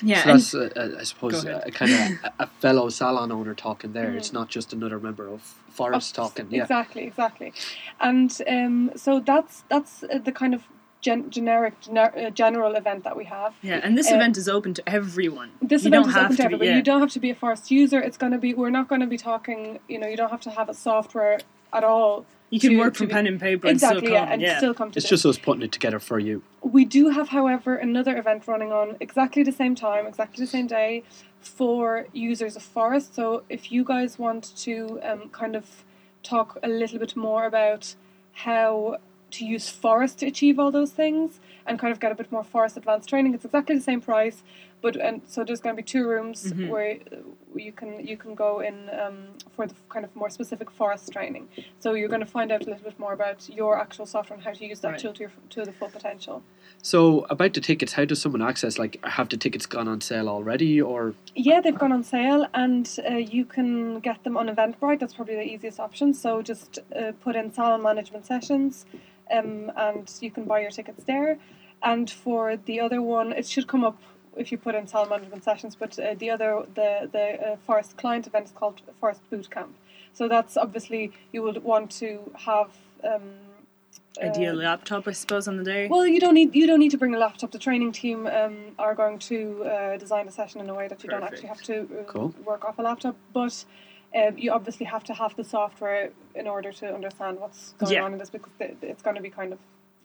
Yeah, 0.01 0.21
So 0.23 0.29
that's, 0.31 0.53
uh, 0.53 0.69
uh, 0.75 0.99
I 0.99 1.03
suppose, 1.03 1.43
Go 1.43 1.49
ahead. 1.49 1.63
a, 1.67 1.71
kind 1.71 1.91
of 1.91 1.99
a, 2.23 2.33
a 2.43 2.47
fellow 2.47 2.87
salon 2.89 3.31
owner 3.31 3.55
talking 3.55 3.93
there. 3.93 4.11
Mhm. 4.11 4.17
It's 4.17 4.31
not 4.31 4.47
just 4.47 4.71
another 4.73 4.99
member 4.99 5.27
of 5.27 5.41
Phorest 5.75 6.13
talking. 6.13 6.47
Yeah. 6.51 6.61
Exactly, 6.63 7.03
exactly. 7.03 7.51
And 7.99 8.29
um, 8.47 8.91
so 8.95 9.19
that's 9.19 9.63
that's 9.69 10.03
uh, 10.03 10.19
the 10.19 10.31
kind 10.31 10.53
of 10.53 10.61
gen- 11.01 11.29
generic 11.31 11.81
gener- 11.81 12.15
uh, 12.27 12.29
general 12.29 12.75
event 12.75 13.03
that 13.05 13.15
we 13.17 13.25
have. 13.25 13.53
yeah, 13.63 13.79
and 13.83 13.97
this 13.97 14.11
uh, 14.11 14.15
event 14.15 14.37
is 14.37 14.47
open 14.47 14.73
to 14.75 14.83
everyone. 14.87 15.49
This 15.61 15.83
you 15.83 15.87
event 15.89 16.03
don't 16.03 16.09
is 16.09 16.15
have 16.15 16.25
open 16.25 16.37
to 16.37 16.49
to 16.49 16.57
be. 16.59 16.65
Yeah. 16.67 16.75
You 16.77 16.83
don't 16.83 16.99
have 17.01 17.11
to 17.11 17.19
be 17.19 17.31
a 17.31 17.35
Phorest 17.35 17.71
user. 17.71 17.99
It's 17.99 18.17
going 18.17 18.33
to 18.33 18.37
be. 18.45 18.53
We're 18.53 18.69
not 18.79 18.87
going 18.87 19.01
to 19.01 19.07
be 19.07 19.17
talking. 19.17 19.79
You 19.87 19.97
know, 19.99 20.07
you 20.07 20.17
don't 20.17 20.29
have 20.31 20.41
to 20.41 20.51
have 20.51 20.69
a 20.69 20.73
software 20.75 21.39
at 21.73 21.83
all. 21.83 22.25
You 22.49 22.59
can 22.59 22.71
to- 22.71 22.77
work 22.77 22.93
to 22.93 22.99
from 22.99 23.07
be- 23.07 23.13
pen 23.13 23.27
and 23.27 23.39
paper 23.39 23.67
Exactly, 23.67 23.97
and 23.97 24.05
still 24.07 24.13
yeah, 24.13 24.31
and 24.33 24.41
yeah. 24.41 24.57
still 24.57 24.73
come 24.73 24.91
to 24.91 24.97
It's 24.97 25.05
this. 25.09 25.21
just 25.21 25.25
us 25.25 25.37
putting 25.37 25.63
it 25.63 25.71
together 25.71 25.99
for 25.99 26.17
you. 26.19 26.43
We 26.61 26.85
do 26.85 27.09
have, 27.09 27.29
however, 27.29 27.75
another 27.75 28.15
event 28.17 28.47
running 28.47 28.71
on 28.71 28.95
exactly 28.99 29.43
the 29.43 29.51
same 29.51 29.75
time, 29.75 30.05
exactly 30.07 30.43
the 30.45 30.49
same 30.51 30.67
day, 30.67 31.03
for 31.41 32.07
users 32.13 32.55
of 32.55 32.63
Phorest. 32.63 33.13
So 33.13 33.43
if 33.49 33.71
you 33.71 33.83
guys 33.83 34.17
want 34.17 34.55
to 34.57 34.99
um, 35.03 35.29
kind 35.29 35.55
of 35.55 35.83
talk 36.23 36.57
a 36.63 36.67
little 36.67 36.99
bit 36.99 37.15
more 37.15 37.45
about 37.45 37.95
how 38.33 38.97
to 39.31 39.45
use 39.45 39.69
Phorest 39.69 40.17
to 40.17 40.25
achieve 40.27 40.57
all 40.59 40.71
those 40.71 40.91
things 40.91 41.39
and 41.65 41.77
kind 41.77 41.91
of 41.91 41.99
get 41.99 42.11
a 42.11 42.15
bit 42.15 42.31
more 42.31 42.43
Phorest 42.45 42.77
advanced 42.77 43.09
training, 43.09 43.33
it's 43.33 43.43
exactly 43.45 43.75
the 43.75 43.81
same 43.81 43.99
price. 44.01 44.41
But 44.81 44.95
and 44.95 45.21
so 45.27 45.43
there's 45.43 45.59
going 45.59 45.75
to 45.75 45.81
be 45.81 45.85
two 45.85 46.07
rooms 46.07 46.53
Mhm. 46.53 46.69
where 46.69 46.97
you 47.57 47.71
can 47.71 48.05
you 48.05 48.17
can 48.17 48.35
go 48.35 48.59
in 48.59 48.89
um, 49.01 49.27
for 49.55 49.67
the 49.67 49.75
kind 49.89 50.05
of 50.05 50.15
more 50.15 50.29
specific 50.29 50.69
Phorest 50.77 51.11
training. 51.11 51.47
So 51.79 51.93
you're 51.93 52.09
going 52.09 52.21
to 52.21 52.25
find 52.25 52.51
out 52.51 52.61
a 52.61 52.65
little 52.65 52.83
bit 52.83 52.99
more 52.99 53.13
about 53.13 53.49
your 53.49 53.79
actual 53.79 54.05
software 54.05 54.35
and 54.35 54.43
how 54.43 54.53
to 54.53 54.65
use 54.65 54.79
that 54.81 54.91
Right. 54.91 54.99
tool 54.99 55.13
to 55.13 55.19
your, 55.21 55.31
to 55.49 55.63
the 55.65 55.71
full 55.73 55.89
potential. 55.89 56.43
So 56.81 57.25
about 57.29 57.53
the 57.53 57.61
tickets, 57.61 57.93
how 57.93 58.05
does 58.05 58.21
someone 58.21 58.41
access? 58.41 58.77
Like, 58.77 59.03
have 59.03 59.29
the 59.29 59.37
tickets 59.37 59.65
gone 59.65 59.87
on 59.87 59.99
sale 60.01 60.29
already, 60.29 60.81
or 60.81 61.15
Yeah, 61.35 61.59
they've 61.61 61.77
gone 61.77 61.91
on 61.91 62.03
sale, 62.03 62.47
and 62.53 62.87
uh, 63.09 63.15
you 63.15 63.45
can 63.45 63.99
get 63.99 64.23
them 64.23 64.37
on 64.37 64.47
Eventbrite. 64.47 64.99
That's 64.99 65.13
probably 65.13 65.35
the 65.35 65.43
easiest 65.43 65.79
option. 65.79 66.13
So 66.13 66.41
just 66.41 66.79
uh, 66.95 67.11
put 67.21 67.35
in 67.35 67.51
salon 67.53 67.81
management 67.81 68.25
sessions, 68.25 68.85
um, 69.31 69.71
and 69.75 70.09
you 70.21 70.31
can 70.31 70.45
buy 70.45 70.59
your 70.61 70.71
tickets 70.71 71.03
there. 71.03 71.37
And 71.83 72.09
for 72.09 72.57
the 72.57 72.79
other 72.79 73.01
one, 73.01 73.31
it 73.33 73.45
should 73.47 73.67
come 73.67 73.83
up 73.83 73.99
if 74.37 74.51
you 74.51 74.57
put 74.57 74.75
in 74.75 74.87
salon 74.87 75.09
management 75.09 75.43
sessions. 75.43 75.75
But 75.75 75.97
uh, 75.99 76.13
the 76.15 76.29
other, 76.29 76.63
the 76.75 77.09
the 77.11 77.25
uh, 77.51 77.55
Phorest 77.67 77.97
client 77.97 78.27
event 78.27 78.45
is 78.45 78.51
called 78.51 78.81
Phorest 79.01 79.19
Boot 79.29 79.49
Camp. 79.49 79.73
So 80.13 80.27
that's 80.27 80.57
obviously 80.57 81.11
you 81.31 81.43
would 81.43 81.63
want 81.63 81.91
to 81.99 82.31
have. 82.45 82.69
Um, 83.03 83.21
Ideal 84.21 84.53
uh, 84.53 84.63
laptop, 84.63 85.07
I 85.07 85.11
suppose, 85.11 85.47
on 85.47 85.57
the 85.57 85.63
day. 85.63 85.87
well, 85.87 86.05
you 86.07 86.19
don't 86.19 86.33
need 86.33 86.55
you 86.55 86.65
don't 86.65 86.79
need 86.79 86.89
to 86.91 86.97
bring 86.97 87.13
a 87.13 87.19
laptop. 87.19 87.51
The 87.51 87.59
training 87.59 87.91
team 87.91 88.25
um, 88.25 88.57
are 88.79 88.95
going 88.95 89.19
to 89.19 89.63
uh, 89.63 89.97
design 89.97 90.27
a 90.27 90.31
session 90.31 90.59
in 90.59 90.69
a 90.69 90.73
way 90.73 90.87
that 90.87 91.03
you 91.03 91.09
don't 91.09 91.23
actually 91.23 91.47
have 91.49 91.61
to 91.63 91.81
uh, 91.81 92.03
Cool. 92.07 92.33
work 92.43 92.65
off 92.65 92.79
a 92.79 92.81
laptop. 92.81 93.15
But 93.31 93.63
um, 94.15 94.35
you 94.37 94.51
obviously 94.51 94.87
have 94.87 95.03
to 95.03 95.13
have 95.13 95.35
the 95.35 95.43
software 95.43 96.09
in 96.33 96.47
order 96.47 96.71
to 96.71 96.93
understand 96.93 97.39
what's 97.39 97.73
going 97.77 97.93
Yeah. 97.93 98.03
on 98.05 98.13
in 98.13 98.17
this 98.17 98.31
because 98.31 98.51
it's 98.81 99.03
going 99.03 99.15
to 99.17 99.21
be 99.21 99.29
kind 99.29 99.53
of 99.53 99.59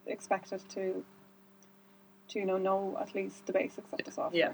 expected 0.07 0.61
to 0.75 1.03
to 2.33 2.39
you 2.41 2.47
know 2.47 2.59
know 2.59 2.97
at 3.01 3.15
least 3.15 3.47
the 3.47 3.53
basics 3.53 3.89
of 3.93 4.01
the 4.05 4.11
software. 4.11 4.39
Yeah. 4.41 4.53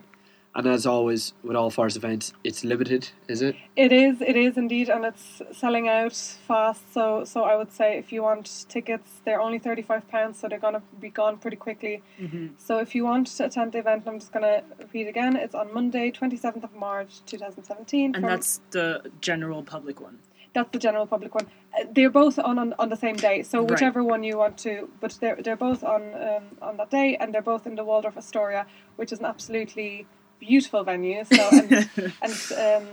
and 0.55 0.67
as 0.67 0.87
always 0.87 1.35
with 1.45 1.57
all 1.57 1.71
Phorest 1.71 1.97
events, 1.97 2.33
it's 2.43 2.65
limited, 2.65 3.03
is 3.29 3.43
it? 3.43 3.55
It 3.77 3.93
is, 3.93 4.21
it 4.21 4.35
is 4.37 4.57
indeed, 4.57 4.89
and 4.89 5.05
it's 5.05 5.43
selling 5.53 5.89
out 5.89 6.15
fast. 6.49 6.83
So, 6.95 7.25
so 7.33 7.45
I 7.45 7.55
would 7.61 7.71
say 7.73 7.99
if 7.99 8.13
you 8.13 8.23
want 8.29 8.47
tickets, 8.69 9.11
they're 9.25 9.43
only 9.47 9.59
thirty 9.67 9.83
five 9.91 10.05
pounds, 10.09 10.39
so 10.39 10.49
they're 10.49 10.65
gonna 10.67 10.83
be 11.01 11.11
gone 11.11 11.37
pretty 11.39 11.59
quickly. 11.67 12.03
hmm 12.19 12.47
So 12.67 12.79
if 12.79 12.95
you 12.97 13.05
want 13.05 13.27
to 13.37 13.45
attend 13.45 13.73
the 13.73 13.79
event, 13.85 14.03
I'm 14.09 14.19
just 14.19 14.33
gonna 14.33 14.63
repeat 14.79 15.07
again. 15.15 15.37
It's 15.37 15.55
on 15.55 15.73
Monday, 15.79 16.11
twenty 16.11 16.37
seventh 16.45 16.65
of 16.65 16.75
March, 16.75 17.13
two 17.27 17.39
thousand 17.39 17.65
seventeen. 17.65 18.15
And 18.17 18.25
that's 18.25 18.61
the 18.71 18.87
general 19.21 19.63
public 19.63 20.01
one. 20.01 20.19
That's 20.59 20.73
the 20.77 20.79
general 20.89 21.07
public 21.15 21.33
one. 21.35 21.47
Uh, 21.75 21.85
They're 21.97 22.11
both 22.23 22.37
on, 22.49 22.59
on 22.63 22.69
on 22.83 22.89
the 22.95 22.97
same 23.07 23.17
day, 23.29 23.37
so 23.51 23.57
Right. 23.61 23.71
whichever 23.71 24.01
one 24.15 24.23
you 24.29 24.37
want 24.45 24.57
to. 24.67 24.73
But 25.03 25.11
they're 25.21 25.39
they're 25.45 25.63
both 25.69 25.83
on 25.95 26.03
um, 26.29 26.45
on 26.69 26.77
that 26.81 26.91
day, 26.91 27.09
and 27.21 27.27
they're 27.33 27.49
both 27.53 27.65
in 27.69 27.75
the 27.81 27.85
Waldorf 27.91 28.17
Astoria, 28.23 28.63
which 28.99 29.11
is 29.15 29.19
an 29.23 29.27
absolutely 29.35 30.07
beautiful 30.41 30.83
venue. 30.85 31.25
So 31.25 31.43
and, 31.53 31.91
and 32.25 32.35
um, 32.67 32.85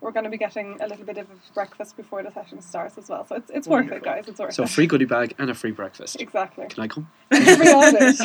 we're 0.00 0.14
going 0.16 0.24
to 0.30 0.34
be 0.36 0.40
getting 0.46 0.68
a 0.84 0.86
little 0.90 1.04
bit 1.10 1.18
of 1.22 1.26
a 1.34 1.36
breakfast 1.54 1.96
before 1.96 2.20
the 2.26 2.32
session 2.38 2.60
starts 2.72 2.96
as 2.98 3.08
well. 3.08 3.24
So 3.28 3.32
it's 3.40 3.50
it's 3.58 3.68
worth 3.68 3.90
it, 3.96 4.02
guys. 4.10 4.24
It's 4.30 4.40
worth 4.40 4.50
it. 4.50 4.54
So 4.58 4.62
it. 4.64 4.70
free 4.76 4.86
goodie 4.92 5.10
bag 5.16 5.34
and 5.40 5.48
a 5.50 5.54
free 5.54 5.72
breakfast. 5.80 6.20
Exactly. 6.26 6.66
Can 6.72 6.82
I 6.86 6.88
come? 6.94 7.06
Free 7.30 7.72
audit. 7.80 8.16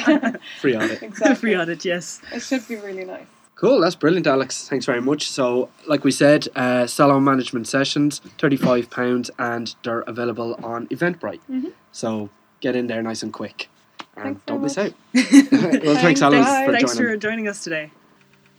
Free 0.62 0.76
audit. 0.80 1.02
exactly. 1.04 1.36
Free 1.42 1.56
audit, 1.60 1.84
yes. 1.86 2.06
It 2.32 2.42
should 2.42 2.66
be 2.68 2.76
really 2.88 3.06
nice. 3.06 3.28
Cool, 3.64 3.80
that's 3.80 3.96
brilliant, 3.96 4.28
Alex. 4.28 4.68
Thanks 4.68 4.86
very 4.86 5.00
much. 5.00 5.30
So, 5.30 5.70
like 5.88 6.04
we 6.04 6.12
said, 6.12 6.50
uh, 6.54 6.86
salon 6.86 7.24
management 7.24 7.66
sessions, 7.66 8.20
thirty-five 8.38 8.90
pounds, 8.90 9.32
and 9.40 9.74
they're 9.86 10.02
available 10.02 10.60
on 10.62 10.86
Eventbrite. 10.88 11.40
Mhm. 11.50 11.72
So 11.94 12.30
get 12.60 12.76
in 12.76 12.88
there 12.88 13.02
nice 13.02 13.24
and 13.24 13.32
quick, 13.32 13.70
and 14.18 14.26
Thanks 14.26 14.42
don't 14.48 14.62
miss 14.64 14.78
out. 14.78 14.92
well, 15.14 15.24
thanks, 15.24 16.02
Thanks, 16.02 16.22
Alex, 16.22 16.46
for 16.46 16.72
Thanks 16.74 16.96
joining. 16.98 17.12
for 17.14 17.16
joining 17.18 17.48
us 17.48 17.64
today. 17.64 17.92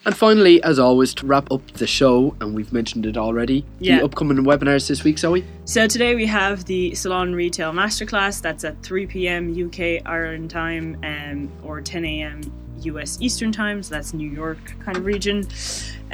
And 0.07 0.17
finally, 0.17 0.63
as 0.63 0.79
always, 0.79 1.13
to 1.17 1.27
wrap 1.27 1.53
up 1.53 1.71
the 1.73 1.87
show, 1.87 2.35
and 2.41 2.55
we've 2.55 2.73
mentioned 2.73 3.05
it 3.05 3.19
already, 3.19 3.67
Yeah. 3.81 3.99
the 3.99 4.05
upcoming 4.07 4.39
webinars 4.39 4.89
this 4.89 5.05
week, 5.05 5.19
Zoe. 5.19 5.45
So 5.67 5.87
today 5.87 6.15
we 6.15 6.25
have 6.25 6.65
the 6.65 6.95
Salon 6.95 7.35
Retail 7.35 7.73
Masterclass. 7.73 8.41
That's 8.41 8.65
at 8.65 8.83
3 8.83 9.05
p.m. 9.07 9.53
UK 9.67 10.01
Ireland 10.07 10.49
time, 10.49 10.97
um, 11.05 11.51
or 11.63 11.83
10 11.83 12.07
a.m. 12.07 12.41
US 12.87 13.19
Eastern 13.21 13.53
time. 13.53 13.83
So 13.83 13.95
that's 13.95 14.15
New 14.15 14.29
York 14.29 14.59
kind 14.85 14.97
of 14.97 15.05
region. 15.05 15.47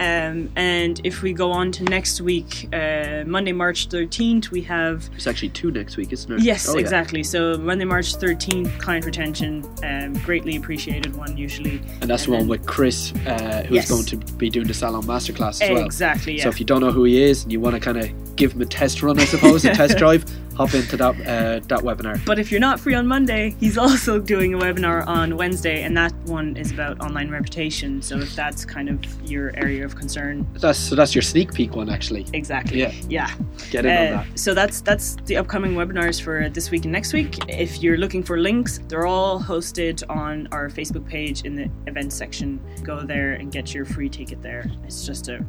Um, 0.01 0.51
and 0.57 0.99
if 1.05 1.21
we 1.21 1.35
go 1.35 1.53
on 1.53 1.71
to 1.73 1.85
next 1.85 2.23
week, 2.23 2.69
uh, 2.73 3.23
Monday, 3.27 3.53
March 3.53 3.89
13th, 3.91 4.51
we 4.51 4.63
have 4.63 5.11
It's 5.15 5.27
actually 5.27 5.51
two 5.51 5.71
next 5.71 5.99
week, 5.99 6.11
isn't 6.13 6.33
it? 6.33 6.41
Yes, 6.43 6.67
Oh, 6.69 6.75
yeah. 6.75 6.81
exactly. 6.81 7.23
So 7.23 7.59
Monday, 7.59 7.85
March 7.85 8.15
13th, 8.17 8.79
client 8.79 9.05
retention, 9.05 9.63
um, 9.85 10.15
greatly 10.25 10.57
appreciated 10.57 11.15
one 11.17 11.37
usually. 11.37 11.83
And 12.01 12.09
that's 12.09 12.25
the 12.25 12.31
one 12.31 12.41
then- 12.41 12.49
with 12.49 12.65
Chris, 12.67 13.13
uh, 13.27 13.63
who's 13.69 13.77
Yes. 13.77 13.91
going 13.91 14.07
to 14.07 14.17
be 14.37 14.49
doing 14.49 14.67
the 14.67 14.75
salon 14.75 15.03
masterclass 15.05 15.61
as 15.61 15.69
well. 15.71 15.85
Exactly, 15.85 16.39
yeah. 16.39 16.45
So 16.45 16.49
if 16.49 16.59
you 16.61 16.65
don't 16.67 16.81
know 16.81 16.93
who 16.93 17.05
he 17.05 17.23
is 17.23 17.43
and 17.43 17.53
you 17.53 17.61
want 17.61 17.75
to 17.75 17.81
kind 17.81 17.99
of 17.99 18.09
give 18.37 18.53
him 18.53 18.63
a 18.63 18.67
test 18.67 19.03
run, 19.03 19.19
I 19.21 19.27
suppose, 19.27 19.67
a 19.67 19.75
test 19.75 19.99
drive, 19.99 20.25
hop 20.57 20.73
into 20.75 20.97
that 20.97 21.15
uh, 21.27 21.61
that 21.69 21.81
webinar. 21.81 22.23
but 22.27 22.39
if 22.39 22.51
you're 22.51 22.61
not 22.61 22.79
free 22.81 22.95
on 22.95 23.07
Monday, 23.07 23.55
he's 23.61 23.77
also 23.79 24.19
doing 24.19 24.55
a 24.55 24.59
webinar 24.59 25.07
on 25.07 25.37
Wednesday, 25.37 25.83
and 25.83 25.97
that 25.97 26.13
one 26.25 26.57
is 26.57 26.71
about 26.71 27.01
online 27.01 27.31
reputation. 27.31 28.01
So 28.03 28.19
if 28.19 28.35
that's 28.35 28.65
kind 28.65 28.89
of 28.89 28.99
your 29.31 29.53
area 29.57 29.85
of 29.91 29.97
concern, 29.99 30.47
That's 30.55 30.79
so 30.79 30.95
that's 30.95 31.15
your 31.15 31.23
sneak 31.23 31.53
peek 31.53 31.75
one 31.77 31.89
actually. 31.91 32.27
exactly. 32.33 32.79
Yeah. 32.81 32.93
Yeah. 33.09 33.31
Get 33.71 33.85
in 33.87 33.91
on 33.97 34.07
Uh, 34.21 34.25
that. 34.25 34.39
so 34.39 34.55
that's 34.55 34.81
that's 34.81 35.17
the 35.27 35.37
upcoming 35.37 35.73
webinars 35.75 36.21
for 36.21 36.49
this 36.49 36.71
week 36.71 36.85
and 36.85 36.93
next 36.93 37.13
week. 37.13 37.37
If 37.49 37.83
you're 37.83 37.97
looking 37.99 38.23
for 38.23 38.39
links, 38.39 38.81
they're 38.89 39.07
all 39.07 39.41
hosted 39.41 40.03
on 40.09 40.49
our 40.53 40.69
Facebook 40.69 41.07
page 41.07 41.43
in 41.43 41.55
the 41.55 41.69
events 41.87 42.15
section. 42.17 42.61
Go 42.83 43.03
there 43.05 43.33
and 43.33 43.51
get 43.53 43.75
your 43.75 43.85
free 43.85 44.09
ticket 44.09 44.41
there. 44.43 44.65
It's 44.85 45.05
just 45.07 45.29
a 45.29 45.45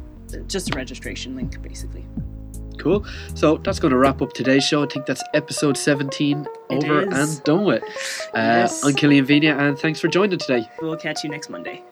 just 0.46 0.74
a 0.74 0.76
registration 0.76 1.36
link 1.36 1.60
basically. 1.62 2.04
Cool. 2.78 3.04
So 3.34 3.58
that's 3.58 3.78
going 3.78 3.92
to 3.92 3.98
wrap 3.98 4.22
up 4.22 4.32
today's 4.32 4.64
show. 4.64 4.82
I 4.82 4.86
think 4.86 5.06
that's 5.06 5.22
episode 5.34 5.76
17 5.76 6.46
It 6.70 6.84
over 6.84 7.02
is. 7.02 7.36
and 7.36 7.44
done 7.44 7.64
with. 7.64 7.82
Uh, 8.34 8.64
Yes. 8.64 8.82
I'm 8.84 8.94
Killian 8.94 9.24
Vigna, 9.26 9.56
and 9.56 9.78
thanks 9.78 10.00
for 10.00 10.08
joining 10.08 10.38
today. 10.38 10.66
We'll 10.80 10.96
catch 10.96 11.22
you 11.22 11.30
next 11.30 11.48
Monday. 11.48 11.84